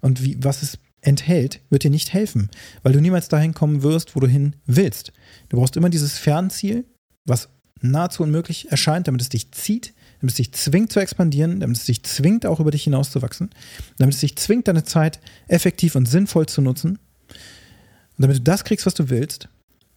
und 0.00 0.22
wie, 0.22 0.42
was 0.42 0.62
es 0.62 0.78
enthält, 1.00 1.60
wird 1.70 1.82
dir 1.82 1.90
nicht 1.90 2.12
helfen, 2.12 2.50
weil 2.82 2.92
du 2.92 3.00
niemals 3.00 3.28
dahin 3.28 3.52
kommen 3.52 3.82
wirst, 3.82 4.16
wo 4.16 4.20
du 4.20 4.26
hin 4.26 4.56
willst. 4.64 5.12
Du 5.48 5.58
brauchst 5.58 5.76
immer 5.76 5.90
dieses 5.90 6.16
Fernziel, 6.18 6.84
was 7.26 7.48
nahezu 7.80 8.22
unmöglich 8.22 8.70
erscheint, 8.70 9.08
damit 9.08 9.20
es 9.20 9.28
dich 9.28 9.52
zieht, 9.52 9.92
damit 10.20 10.32
es 10.32 10.36
dich 10.36 10.52
zwingt 10.52 10.92
zu 10.92 11.00
expandieren, 11.00 11.60
damit 11.60 11.76
es 11.76 11.84
dich 11.84 12.02
zwingt, 12.02 12.46
auch 12.46 12.60
über 12.60 12.70
dich 12.70 12.84
hinauszuwachsen, 12.84 13.50
damit 13.98 14.14
es 14.14 14.20
dich 14.20 14.36
zwingt, 14.36 14.68
deine 14.68 14.84
Zeit 14.84 15.20
effektiv 15.48 15.94
und 15.94 16.06
sinnvoll 16.06 16.46
zu 16.46 16.62
nutzen. 16.62 16.98
Und 17.28 18.22
damit 18.22 18.38
du 18.38 18.42
das 18.42 18.64
kriegst, 18.64 18.86
was 18.86 18.94
du 18.94 19.10
willst, 19.10 19.48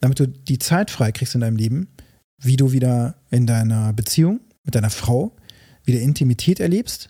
damit 0.01 0.19
du 0.19 0.27
die 0.27 0.59
Zeit 0.59 0.91
frei 0.91 1.11
kriegst 1.11 1.35
in 1.35 1.41
deinem 1.41 1.57
Leben, 1.57 1.87
wie 2.41 2.57
du 2.57 2.71
wieder 2.71 3.15
in 3.31 3.47
deiner 3.47 3.93
Beziehung 3.93 4.41
mit 4.63 4.75
deiner 4.75 4.89
Frau 4.89 5.35
wieder 5.85 5.99
Intimität 6.01 6.59
erlebst, 6.59 7.09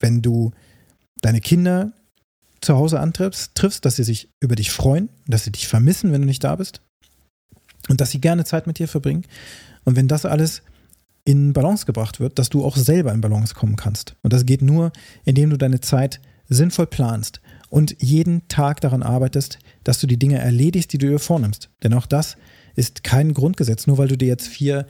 wenn 0.00 0.22
du 0.22 0.52
deine 1.22 1.40
Kinder 1.40 1.92
zu 2.60 2.76
Hause 2.76 3.00
antriffst, 3.00 3.54
triffst, 3.54 3.84
dass 3.84 3.96
sie 3.96 4.04
sich 4.04 4.28
über 4.40 4.56
dich 4.56 4.70
freuen, 4.70 5.08
dass 5.26 5.44
sie 5.44 5.52
dich 5.52 5.68
vermissen, 5.68 6.12
wenn 6.12 6.22
du 6.22 6.26
nicht 6.26 6.44
da 6.44 6.56
bist, 6.56 6.80
und 7.88 8.00
dass 8.00 8.10
sie 8.10 8.20
gerne 8.20 8.44
Zeit 8.44 8.66
mit 8.66 8.78
dir 8.78 8.88
verbringen. 8.88 9.24
Und 9.88 9.96
wenn 9.96 10.06
das 10.06 10.26
alles 10.26 10.60
in 11.24 11.54
Balance 11.54 11.86
gebracht 11.86 12.20
wird, 12.20 12.38
dass 12.38 12.50
du 12.50 12.62
auch 12.62 12.76
selber 12.76 13.10
in 13.10 13.22
Balance 13.22 13.54
kommen 13.54 13.74
kannst. 13.74 14.16
Und 14.20 14.34
das 14.34 14.44
geht 14.44 14.60
nur, 14.60 14.92
indem 15.24 15.48
du 15.48 15.56
deine 15.56 15.80
Zeit 15.80 16.20
sinnvoll 16.46 16.88
planst 16.88 17.40
und 17.70 17.96
jeden 17.98 18.46
Tag 18.48 18.82
daran 18.82 19.02
arbeitest, 19.02 19.58
dass 19.84 19.98
du 19.98 20.06
die 20.06 20.18
Dinge 20.18 20.36
erledigst, 20.40 20.92
die 20.92 20.98
du 20.98 21.08
dir 21.08 21.18
vornimmst. 21.18 21.70
Denn 21.82 21.94
auch 21.94 22.04
das 22.04 22.36
ist 22.76 23.02
kein 23.02 23.32
Grundgesetz. 23.32 23.86
Nur 23.86 23.96
weil 23.96 24.08
du 24.08 24.18
dir 24.18 24.28
jetzt 24.28 24.46
vier 24.46 24.86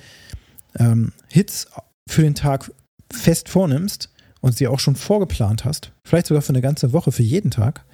ähm, 0.77 1.13
Hits 1.29 1.69
für 2.09 2.23
den 2.23 2.35
Tag 2.35 2.69
fest 3.13 3.49
vornimmst 3.49 4.11
und 4.41 4.57
sie 4.57 4.67
auch 4.67 4.81
schon 4.81 4.97
vorgeplant 4.97 5.65
hast, 5.65 5.93
vielleicht 6.03 6.27
sogar 6.27 6.43
für 6.43 6.49
eine 6.49 6.61
ganze 6.61 6.93
Woche, 6.93 7.13
für 7.13 7.23
jeden 7.23 7.53
Tag, 7.53 7.85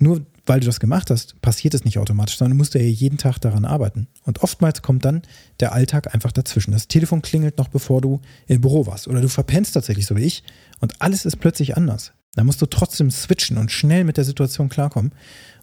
nur 0.00 0.26
weil 0.46 0.60
du 0.60 0.66
das 0.66 0.80
gemacht 0.80 1.10
hast, 1.10 1.40
passiert 1.42 1.74
es 1.74 1.84
nicht 1.84 1.98
automatisch, 1.98 2.38
sondern 2.38 2.56
du 2.56 2.62
musst 2.62 2.74
ja 2.74 2.80
jeden 2.80 3.18
Tag 3.18 3.38
daran 3.40 3.64
arbeiten. 3.64 4.06
Und 4.24 4.42
oftmals 4.42 4.80
kommt 4.82 5.04
dann 5.04 5.22
der 5.60 5.72
Alltag 5.72 6.14
einfach 6.14 6.32
dazwischen. 6.32 6.72
Das 6.72 6.88
Telefon 6.88 7.20
klingelt 7.22 7.58
noch 7.58 7.68
bevor 7.68 8.00
du 8.00 8.20
im 8.46 8.60
Büro 8.60 8.86
warst 8.86 9.08
oder 9.08 9.20
du 9.20 9.28
verpennst 9.28 9.74
tatsächlich 9.74 10.06
so 10.06 10.16
wie 10.16 10.24
ich 10.24 10.44
und 10.80 11.00
alles 11.00 11.24
ist 11.24 11.36
plötzlich 11.36 11.76
anders. 11.76 12.12
Da 12.36 12.44
musst 12.44 12.62
du 12.62 12.66
trotzdem 12.66 13.10
switchen 13.10 13.56
und 13.56 13.72
schnell 13.72 14.04
mit 14.04 14.18
der 14.18 14.24
Situation 14.24 14.68
klarkommen. 14.68 15.12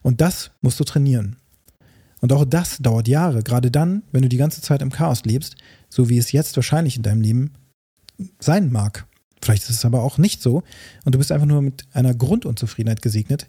Und 0.02 0.22
das 0.22 0.52
musst 0.62 0.80
du 0.80 0.84
trainieren. 0.84 1.38
Und 2.20 2.34
auch 2.34 2.46
das 2.46 2.78
dauert 2.80 3.08
Jahre, 3.08 3.44
gerade 3.44 3.70
dann, 3.70 4.04
wenn 4.12 4.24
du 4.24 4.30
die 4.30 4.38
ganze 4.38 4.62
Zeit 4.62 4.82
im 4.82 4.92
Chaos 4.92 5.24
lebst, 5.24 5.56
so 5.90 6.10
wie 6.10 6.18
es 6.18 6.32
jetzt 6.32 6.56
wahrscheinlich 6.56 6.98
in 6.98 7.04
deinem 7.04 7.22
Leben 7.22 7.54
sein 8.40 8.72
mag. 8.72 9.06
Vielleicht 9.42 9.64
ist 9.64 9.72
es 9.72 9.86
aber 9.86 10.02
auch 10.02 10.18
nicht 10.18 10.42
so 10.42 10.64
und 11.04 11.14
du 11.14 11.20
bist 11.20 11.32
einfach 11.32 11.46
nur 11.46 11.62
mit 11.62 11.84
einer 11.92 12.16
Grundunzufriedenheit 12.16 13.02
gesegnet, 13.02 13.46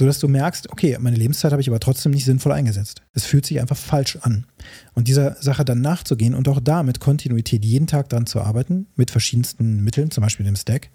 sodass 0.00 0.18
du 0.18 0.28
merkst, 0.28 0.70
okay, 0.72 0.96
meine 0.98 1.16
Lebenszeit 1.16 1.52
habe 1.52 1.60
ich 1.60 1.68
aber 1.68 1.78
trotzdem 1.78 2.12
nicht 2.12 2.24
sinnvoll 2.24 2.52
eingesetzt. 2.52 3.02
Es 3.12 3.26
fühlt 3.26 3.44
sich 3.44 3.60
einfach 3.60 3.76
falsch 3.76 4.16
an. 4.22 4.46
Und 4.94 5.08
dieser 5.08 5.36
Sache 5.42 5.62
dann 5.62 5.82
nachzugehen 5.82 6.34
und 6.34 6.48
auch 6.48 6.58
da 6.58 6.82
mit 6.82 7.00
Kontinuität 7.00 7.66
jeden 7.66 7.86
Tag 7.86 8.08
dran 8.08 8.24
zu 8.24 8.40
arbeiten, 8.40 8.86
mit 8.96 9.10
verschiedensten 9.10 9.84
Mitteln, 9.84 10.10
zum 10.10 10.22
Beispiel 10.22 10.46
dem 10.46 10.56
Stack, 10.56 10.88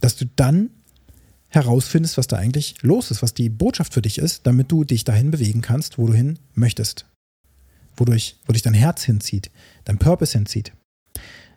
dass 0.00 0.14
du 0.14 0.26
dann 0.36 0.68
herausfindest, 1.48 2.18
was 2.18 2.26
da 2.26 2.36
eigentlich 2.36 2.74
los 2.82 3.10
ist, 3.10 3.22
was 3.22 3.32
die 3.32 3.48
Botschaft 3.48 3.94
für 3.94 4.02
dich 4.02 4.18
ist, 4.18 4.46
damit 4.46 4.70
du 4.70 4.84
dich 4.84 5.04
dahin 5.04 5.30
bewegen 5.30 5.62
kannst, 5.62 5.96
wo 5.96 6.06
du 6.06 6.12
hin 6.12 6.38
möchtest. 6.52 7.06
Wodurch, 7.96 8.36
wo 8.44 8.52
dich 8.52 8.60
dein 8.60 8.74
Herz 8.74 9.04
hinzieht, 9.04 9.50
dein 9.84 9.96
Purpose 9.96 10.36
hinzieht. 10.36 10.72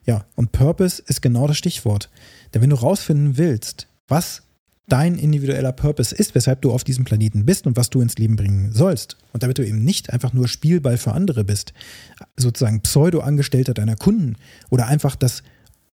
Ja, 0.05 0.23
und 0.38 0.53
Purpose 0.53 1.03
ist 1.05 1.21
genau 1.21 1.47
das 1.47 1.57
Stichwort. 1.57 2.10
Denn 2.53 2.62
wenn 2.62 2.69
du 2.69 2.77
rausfinden 2.77 3.36
willst, 3.36 3.88
was 4.07 4.43
dein 4.87 5.17
individueller 5.17 5.71
Purpose 5.71 6.13
ist, 6.13 6.35
weshalb 6.35 6.61
du 6.61 6.71
auf 6.71 6.83
diesem 6.83 7.05
Planeten 7.05 7.45
bist 7.45 7.65
und 7.65 7.77
was 7.77 7.89
du 7.89 8.01
ins 8.01 8.17
Leben 8.17 8.35
bringen 8.35 8.71
sollst. 8.73 9.17
Und 9.31 9.43
damit 9.43 9.57
du 9.57 9.65
eben 9.65 9.83
nicht 9.83 10.11
einfach 10.11 10.33
nur 10.33 10.47
Spielball 10.47 10.97
für 10.97 11.13
andere 11.13 11.43
bist, 11.43 11.73
sozusagen 12.35 12.81
Pseudo-Angestellter 12.81 13.73
deiner 13.73 13.95
Kunden 13.95 14.35
oder 14.69 14.87
einfach 14.87 15.15
das 15.15 15.43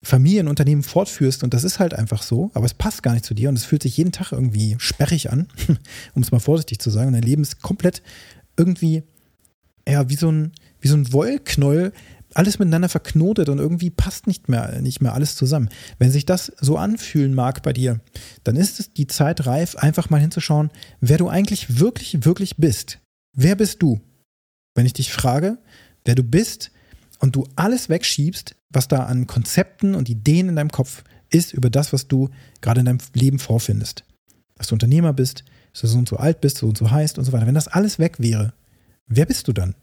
Familienunternehmen 0.03 0.83
fortführst 0.83 1.43
und 1.43 1.53
das 1.53 1.63
ist 1.63 1.79
halt 1.79 1.93
einfach 1.93 2.21
so, 2.21 2.51
aber 2.53 2.65
es 2.65 2.73
passt 2.73 3.03
gar 3.03 3.13
nicht 3.13 3.25
zu 3.25 3.33
dir 3.33 3.49
und 3.49 3.55
es 3.55 3.65
fühlt 3.65 3.83
sich 3.83 3.97
jeden 3.97 4.11
Tag 4.11 4.31
irgendwie 4.31 4.75
sperrig 4.79 5.31
an, 5.31 5.47
um 6.13 6.21
es 6.21 6.31
mal 6.31 6.39
vorsichtig 6.39 6.79
zu 6.79 6.89
sagen. 6.89 7.07
Und 7.07 7.13
dein 7.13 7.23
Leben 7.23 7.41
ist 7.41 7.61
komplett 7.61 8.03
irgendwie, 8.57 9.03
ja, 9.87 10.09
wie 10.09 10.15
so 10.15 10.31
ein, 10.31 10.53
wie 10.79 10.87
so 10.87 10.95
ein 10.95 11.11
Wollknäuel, 11.11 11.93
alles 12.37 12.59
miteinander 12.59 12.87
verknotet 12.87 13.49
und 13.49 13.57
irgendwie 13.57 13.89
passt 13.89 14.27
nicht 14.27 14.47
mehr, 14.47 14.79
nicht 14.81 15.01
mehr 15.01 15.13
alles 15.13 15.35
zusammen. 15.35 15.69
Wenn 15.97 16.11
sich 16.11 16.25
das 16.25 16.51
so 16.59 16.77
anfühlen 16.77 17.33
mag 17.33 17.63
bei 17.63 17.73
dir, 17.73 17.99
dann 18.43 18.55
ist 18.55 18.79
es 18.79 18.93
die 18.93 19.07
Zeit 19.07 19.47
reif, 19.47 19.75
einfach 19.75 20.09
mal 20.09 20.21
hinzuschauen, 20.21 20.69
wer 21.01 21.17
du 21.17 21.29
eigentlich 21.29 21.79
wirklich, 21.79 22.25
wirklich 22.25 22.57
bist. 22.57 22.99
Wer 23.35 23.55
bist 23.55 23.81
du? 23.81 24.01
Wenn 24.75 24.85
ich 24.85 24.93
dich 24.93 25.11
frage, 25.11 25.57
wer 26.05 26.13
du 26.13 26.23
bist 26.23 26.71
und 27.19 27.35
du 27.35 27.47
alles 27.55 27.89
wegschiebst, 27.89 28.55
was 28.69 28.87
da 28.87 29.05
an 29.05 29.25
Konzepten 29.25 29.95
und 29.95 30.07
Ideen 30.07 30.49
in 30.49 30.55
deinem 30.55 30.71
Kopf 30.71 31.03
ist 31.29 31.53
über 31.53 31.71
das, 31.71 31.91
was 31.91 32.07
du 32.07 32.29
gerade 32.61 32.81
in 32.81 32.85
deinem 32.85 32.99
Leben 33.13 33.39
vorfindest. 33.39 34.03
Dass 34.55 34.67
du 34.67 34.75
Unternehmer 34.75 35.13
bist, 35.13 35.43
dass 35.73 35.81
du 35.81 35.87
so 35.87 35.97
und 35.97 36.07
so 36.07 36.17
alt 36.17 36.41
bist, 36.41 36.57
so 36.57 36.67
und 36.67 36.77
so 36.77 36.91
heißt 36.91 37.17
und 37.17 37.25
so 37.25 37.31
weiter. 37.31 37.47
Wenn 37.47 37.55
das 37.55 37.67
alles 37.67 37.97
weg 37.97 38.19
wäre, 38.19 38.53
wer 39.07 39.25
bist 39.25 39.47
du 39.47 39.53
dann? 39.53 39.73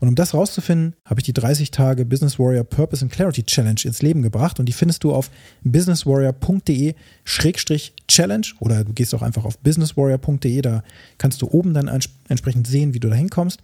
Und 0.00 0.08
um 0.08 0.14
das 0.14 0.32
rauszufinden, 0.34 0.94
habe 1.04 1.20
ich 1.20 1.24
die 1.24 1.32
30 1.32 1.70
Tage 1.70 2.04
Business 2.04 2.38
Warrior 2.38 2.64
Purpose 2.64 3.02
and 3.04 3.10
Clarity 3.12 3.44
Challenge 3.44 3.80
ins 3.84 4.02
Leben 4.02 4.20
gebracht 4.22 4.60
und 4.60 4.66
die 4.66 4.72
findest 4.72 5.04
du 5.04 5.12
auf 5.12 5.30
businesswarrior.de-challenge 5.62 8.46
oder 8.60 8.84
du 8.84 8.92
gehst 8.92 9.14
auch 9.14 9.22
einfach 9.22 9.44
auf 9.44 9.58
businesswarrior.de, 9.58 10.62
da 10.62 10.82
kannst 11.18 11.42
du 11.42 11.50
oben 11.50 11.74
dann 11.74 11.88
entsprechend 12.28 12.66
sehen, 12.66 12.94
wie 12.94 13.00
du 13.00 13.08
da 13.08 13.16
hinkommst. 13.16 13.60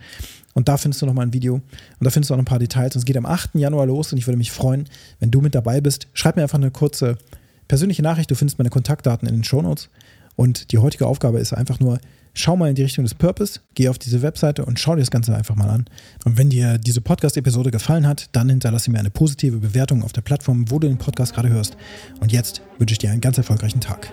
Und 0.54 0.68
da 0.68 0.76
findest 0.76 1.02
du 1.02 1.07
nochmal 1.07 1.26
ein 1.26 1.33
Video 1.33 1.54
und 1.54 1.64
da 2.00 2.11
findest 2.11 2.30
du 2.30 2.35
auch 2.35 2.38
noch 2.38 2.42
ein 2.42 2.46
paar 2.46 2.61
Details. 2.61 2.94
Und 2.94 3.00
es 3.00 3.04
geht 3.04 3.16
am 3.16 3.26
8. 3.26 3.54
Januar 3.54 3.87
los 3.87 4.12
und 4.12 4.18
ich 4.18 4.28
würde 4.28 4.38
mich 4.38 4.52
freuen, 4.52 4.88
wenn 5.18 5.33
du 5.33 5.40
mit 5.40 5.54
dabei 5.54 5.80
bist. 5.80 6.07
Schreib 6.12 6.37
mir 6.37 6.42
einfach 6.42 6.59
eine 6.59 6.70
kurze 6.70 7.18
persönliche 7.66 8.02
Nachricht. 8.02 8.30
Du 8.30 8.37
findest 8.37 8.59
meine 8.59 8.70
Kontaktdaten 8.70 9.28
in 9.28 9.35
den 9.35 9.44
Show 9.44 9.62
Notes. 9.62 9.88
Und 10.37 10.70
die 10.70 10.78
heutige 10.78 11.07
Aufgabe 11.07 11.40
ist 11.40 11.52
einfach 11.52 11.80
nur, 11.80 11.98
schau 12.35 12.57
mal 12.57 12.68
in 12.68 12.75
die 12.75 12.83
Richtung 12.83 13.05
des 13.05 13.14
Purpose, 13.14 13.61
geh 13.75 13.88
auf 13.88 13.99
diese 13.99 14.23
Webseite 14.23 14.64
und 14.64 14.79
schau 14.79 14.94
dir 14.94 15.01
das 15.01 15.11
Ganze 15.11 15.35
einfach 15.35 15.55
mal 15.55 15.70
an. 15.70 15.87
Und 16.25 16.37
wenn 16.37 16.51
dir 16.51 16.79
diese 16.79 17.01
Podcast-Episode 17.01 17.70
gefallen 17.70 18.07
hat, 18.07 18.29
dann 18.33 18.49
hinterlasse 18.49 18.90
mir 18.90 18.99
eine 18.99 19.11
positive 19.11 19.59
Bewertung 19.59 20.03
auf 20.03 20.12
der 20.12 20.23
Plattform, 20.23 20.70
wo 20.70 20.79
du 20.79 20.88
den 20.88 20.99
Podcast 20.99 21.35
gerade 21.35 21.49
hörst. 21.49 21.77
Und 22.20 22.33
jetzt 22.33 22.61
wünsche 22.79 22.92
ich 22.92 22.99
dir 22.99 23.11
einen 23.11 23.20
ganz 23.20 23.38
erfolgreichen 23.38 23.81
Tag. 23.81 24.12